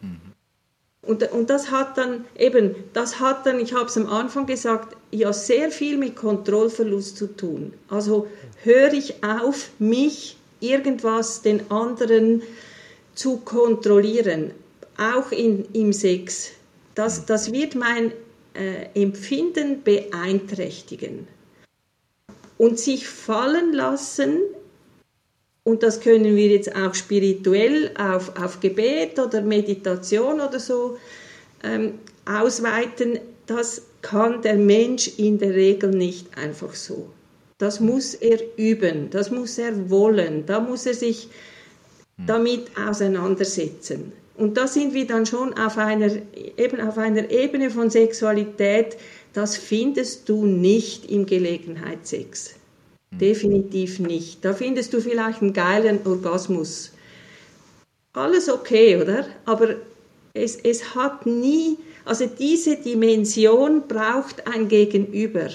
[1.03, 4.97] Und, und das hat dann eben, das hat dann, ich habe es am Anfang gesagt,
[5.11, 7.73] ja sehr viel mit Kontrollverlust zu tun.
[7.89, 8.27] Also
[8.63, 12.43] höre ich auf, mich irgendwas den anderen
[13.15, 14.51] zu kontrollieren,
[14.99, 16.51] auch in, im Sex.
[16.95, 18.13] Das, das wird mein
[18.55, 21.29] äh, Empfinden beeinträchtigen.
[22.59, 24.41] und sich fallen lassen,
[25.69, 30.97] und das können wir jetzt auch spirituell auf, auf Gebet oder Meditation oder so
[31.63, 37.11] ähm, ausweiten, das kann der Mensch in der Regel nicht einfach so.
[37.59, 41.29] Das muss er üben, das muss er wollen, da muss er sich
[42.27, 44.13] damit auseinandersetzen.
[44.37, 46.11] Und da sind wir dann schon auf einer,
[46.57, 48.97] eben auf einer Ebene von Sexualität,
[49.35, 52.58] das findest du nicht im Gelegenheitssex.
[53.11, 53.19] Hm.
[53.19, 54.45] Definitiv nicht.
[54.45, 56.93] Da findest du vielleicht einen geilen Orgasmus.
[58.13, 59.27] Alles okay, oder?
[59.45, 59.77] Aber
[60.35, 65.49] es, es hat nie, also diese Dimension braucht ein Gegenüber.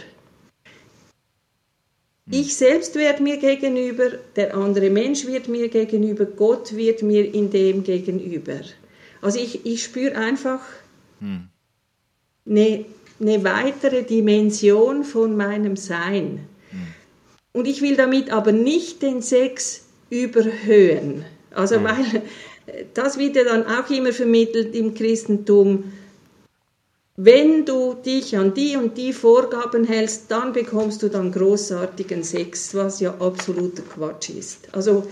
[2.25, 2.31] Hm.
[2.31, 7.51] Ich selbst werde mir gegenüber, der andere Mensch wird mir gegenüber, Gott wird mir in
[7.51, 8.61] dem gegenüber.
[9.21, 10.61] Also ich, ich spüre einfach
[11.19, 11.47] hm.
[12.45, 12.85] eine,
[13.19, 16.47] eine weitere Dimension von meinem Sein.
[17.53, 21.23] Und ich will damit aber nicht den Sex überhöhen.
[21.51, 21.83] Also hm.
[21.83, 22.21] weil
[22.93, 25.93] das wird ja dann auch immer vermittelt im Christentum.
[27.15, 32.73] Wenn du dich an die und die Vorgaben hältst, dann bekommst du dann großartigen Sex,
[32.73, 34.67] was ja absoluter Quatsch ist.
[34.71, 35.05] Also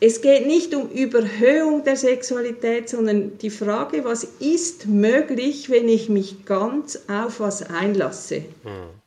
[0.00, 6.08] es geht nicht um Überhöhung der Sexualität, sondern die Frage, was ist möglich, wenn ich
[6.08, 8.36] mich ganz auf was einlasse.
[8.62, 9.05] Hm.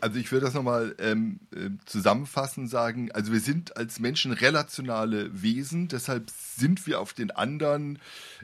[0.00, 5.42] Also ich würde das nochmal ähm, äh, zusammenfassen sagen, also wir sind als Menschen relationale
[5.42, 7.98] Wesen, deshalb sind wir auf den anderen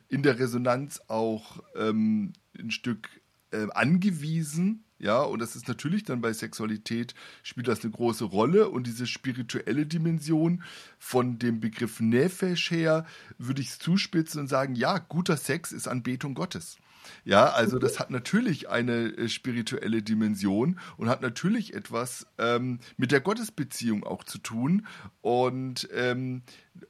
[0.09, 3.09] in der Resonanz auch ähm, ein Stück
[3.53, 8.71] äh, angewiesen, ja, und das ist natürlich dann bei Sexualität spielt das eine große Rolle.
[8.71, 10.63] Und diese spirituelle Dimension
[10.99, 13.05] von dem Begriff Nefesh her
[13.37, 16.79] würde ich zuspitzen und sagen, ja, guter Sex ist Anbetung Gottes.
[17.25, 23.13] Ja, also das hat natürlich eine äh, spirituelle Dimension und hat natürlich etwas ähm, mit
[23.13, 24.87] der Gottesbeziehung auch zu tun.
[25.21, 26.43] Und ähm,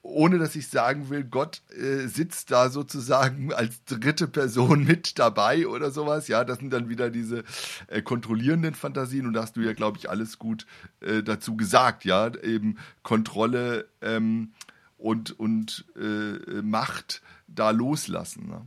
[0.02, 5.66] ohne dass ich sagen will, Gott äh, sitzt da sozusagen als dritte Person mit dabei
[5.66, 6.28] oder sowas.
[6.28, 7.44] Ja, das sind dann wieder diese
[7.88, 10.66] äh, kontrollierenden Fantasien und da hast du ja, glaube ich, alles gut
[11.00, 12.04] äh, dazu gesagt.
[12.04, 14.52] Ja, eben Kontrolle ähm,
[14.98, 18.48] und, und äh, Macht da loslassen.
[18.48, 18.62] Ne?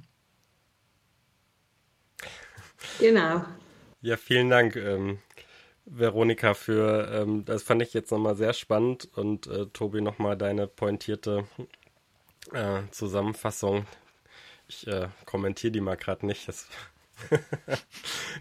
[2.99, 3.43] Genau.
[4.01, 5.19] Ja, vielen Dank, ähm,
[5.85, 10.67] Veronika, für ähm, das fand ich jetzt nochmal sehr spannend und äh, Tobi nochmal deine
[10.67, 11.45] pointierte
[12.53, 13.85] äh, Zusammenfassung.
[14.67, 16.47] Ich äh, kommentiere die mal gerade nicht.
[16.47, 16.67] Das,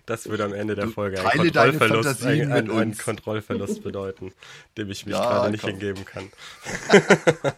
[0.07, 4.35] das würde am Ende der Folge einen Kontrollverlust, ein, ein, ein Kontrollverlust bedeuten,
[4.77, 5.71] dem ich mich ja, gerade nicht komm.
[5.71, 6.31] hingeben kann.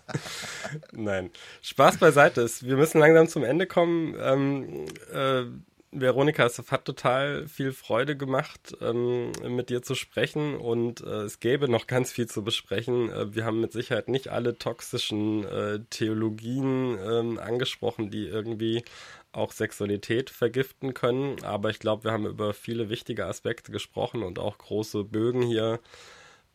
[0.93, 1.31] Nein,
[1.63, 2.49] Spaß beiseite.
[2.61, 4.15] Wir müssen langsam zum Ende kommen.
[4.21, 5.45] Ähm, äh,
[5.93, 11.41] Veronika, es hat total viel Freude gemacht, ähm, mit dir zu sprechen und äh, es
[11.41, 13.11] gäbe noch ganz viel zu besprechen.
[13.11, 18.85] Äh, wir haben mit Sicherheit nicht alle toxischen äh, Theologien ähm, angesprochen, die irgendwie
[19.33, 24.39] auch Sexualität vergiften können, aber ich glaube, wir haben über viele wichtige Aspekte gesprochen und
[24.39, 25.81] auch große Bögen hier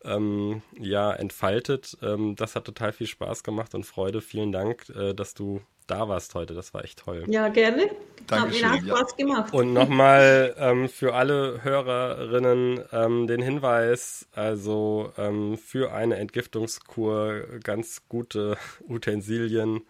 [0.04, 1.96] ähm, ja entfaltet.
[2.02, 4.22] Ähm, das hat total viel Spaß gemacht und Freude.
[4.22, 6.54] Vielen Dank, äh, dass du da warst heute.
[6.54, 7.24] Das war echt toll.
[7.28, 7.90] Ja, gerne.
[8.30, 9.54] Hat mir auch Spaß gemacht.
[9.54, 18.02] Und nochmal ähm, für alle Hörerinnen ähm, den Hinweis, also ähm, für eine Entgiftungskur ganz
[18.08, 18.56] gute
[18.88, 19.82] Utensilien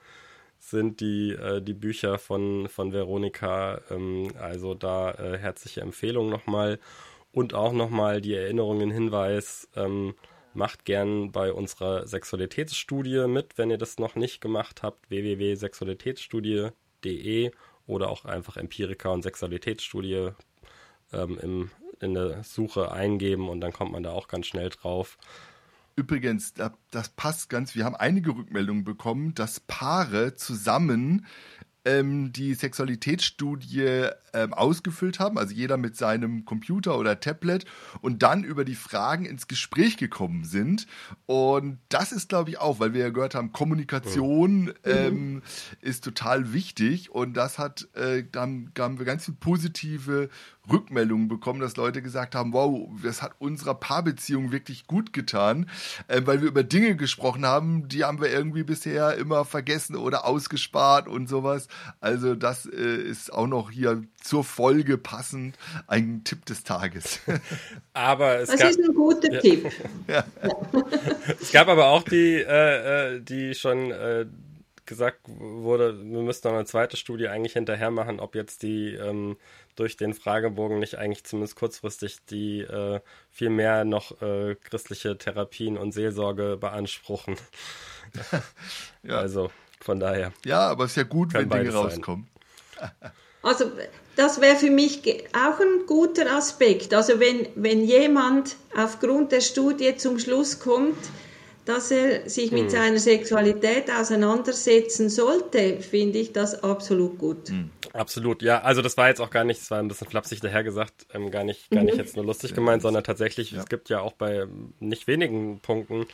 [0.59, 3.81] sind die, äh, die Bücher von, von Veronika.
[3.91, 6.79] Ähm, also da äh, herzliche Empfehlung nochmal.
[7.33, 10.15] Und auch nochmal die Erinnerungen, Hinweis, ähm,
[10.57, 15.11] Macht gern bei unserer Sexualitätsstudie mit, wenn ihr das noch nicht gemacht habt.
[15.11, 17.51] www.sexualitätsstudie.de
[17.87, 20.31] oder auch einfach Empirika und Sexualitätsstudie
[21.13, 21.71] ähm, im,
[22.01, 25.19] in der Suche eingeben und dann kommt man da auch ganz schnell drauf.
[25.95, 26.55] Übrigens,
[26.91, 27.75] das passt ganz.
[27.75, 31.27] Wir haben einige Rückmeldungen bekommen, dass Paare zusammen
[31.87, 37.65] ähm, die Sexualitätsstudie ähm, ausgefüllt haben, also jeder mit seinem Computer oder Tablet
[38.03, 40.87] und dann über die Fragen ins Gespräch gekommen sind.
[41.27, 44.73] Und das ist, glaube ich, auch, weil wir ja gehört haben, Kommunikation mhm.
[44.85, 45.43] ähm,
[45.81, 50.29] ist total wichtig und das hat, äh, da haben, da haben wir ganz viele positive
[50.71, 55.71] Rückmeldungen bekommen, dass Leute gesagt haben, wow, das hat unserer Paarbeziehung wirklich gut getan,
[56.09, 60.27] äh, weil wir über Dinge gesprochen haben, die haben wir irgendwie bisher immer vergessen oder
[60.27, 61.69] ausgespart und sowas.
[62.01, 67.21] Also das äh, ist auch noch hier zur Folge passend ein Tipp des Tages.
[67.93, 69.41] Aber es das gab, ist ein guter ja.
[69.41, 69.71] Tipp.
[70.09, 70.25] Ja.
[71.41, 74.27] es gab aber auch die, äh, äh die schon äh,
[74.87, 79.37] gesagt wurde, wir müssten noch eine zweite Studie eigentlich hinterher machen, ob jetzt die ähm,
[79.75, 83.01] durch den Fragebogen nicht eigentlich zumindest kurzfristig die äh,
[83.31, 87.37] viel mehr noch äh, christliche Therapien und Seelsorge beanspruchen.
[89.03, 89.19] ja.
[89.19, 89.51] Also
[89.87, 90.33] von daher.
[90.45, 92.27] Ja, aber es ist ja gut, wenn Dinge rauskommen.
[93.43, 93.71] Also
[94.17, 95.03] das wäre für mich
[95.33, 96.93] auch ein guter Aspekt.
[96.93, 100.99] Also wenn, wenn jemand aufgrund der Studie zum Schluss kommt,
[101.65, 102.71] dass er sich mit hm.
[102.71, 107.49] seiner Sexualität auseinandersetzen sollte, finde ich das absolut gut.
[107.49, 107.71] Hm.
[107.93, 108.63] Absolut, ja.
[108.63, 111.45] Also das war jetzt auch gar nicht, es war ein bisschen flapsig dahergesagt, ähm, gar
[111.45, 112.01] nicht, gar nicht mhm.
[112.01, 113.61] jetzt nur lustig gemeint, sondern tatsächlich, ja.
[113.61, 114.47] es gibt ja auch bei
[114.81, 116.07] nicht wenigen Punkten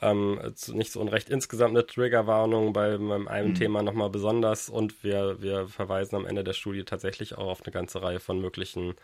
[0.00, 3.54] ähm, nicht so unrecht insgesamt eine Triggerwarnung bei einem mhm.
[3.54, 7.72] Thema nochmal besonders und wir, wir verweisen am Ende der Studie tatsächlich auch auf eine
[7.72, 8.94] ganze Reihe von möglichen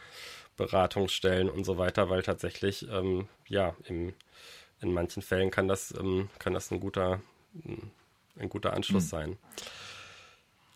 [0.57, 4.15] Beratungsstellen und so weiter, weil tatsächlich, ähm, ja, im,
[4.81, 7.21] in manchen Fällen kann das, ähm, kann das ein guter,
[8.39, 9.09] ein guter Anschluss mhm.
[9.09, 9.39] sein.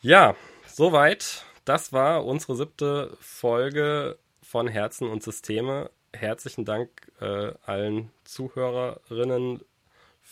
[0.02, 0.34] Ja,
[0.66, 1.44] soweit.
[1.64, 5.90] Das war unsere siebte Folge von Herzen und Systeme.
[6.14, 9.60] Herzlichen Dank äh, allen Zuhörerinnen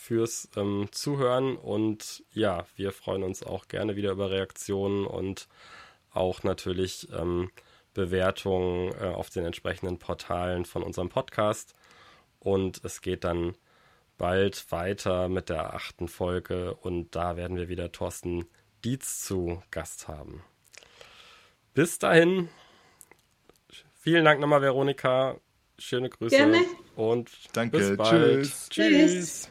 [0.07, 5.49] fürs ähm, Zuhören und ja, wir freuen uns auch gerne wieder über Reaktionen und
[6.13, 7.51] auch natürlich ähm,
[7.93, 11.75] Bewertungen äh, auf den entsprechenden Portalen von unserem Podcast.
[12.39, 13.57] Und es geht dann
[14.17, 18.47] bald weiter mit der achten Folge und da werden wir wieder Thorsten
[18.85, 20.45] Dietz zu Gast haben.
[21.75, 22.49] Bis dahin,
[23.93, 25.41] vielen Dank nochmal, Veronika.
[25.81, 26.37] Schöne Grüße.
[26.37, 26.63] Gerne.
[26.95, 27.77] Und Danke.
[27.77, 28.45] bis bald.
[28.45, 28.69] Tschüss.
[28.71, 29.51] Tschüss.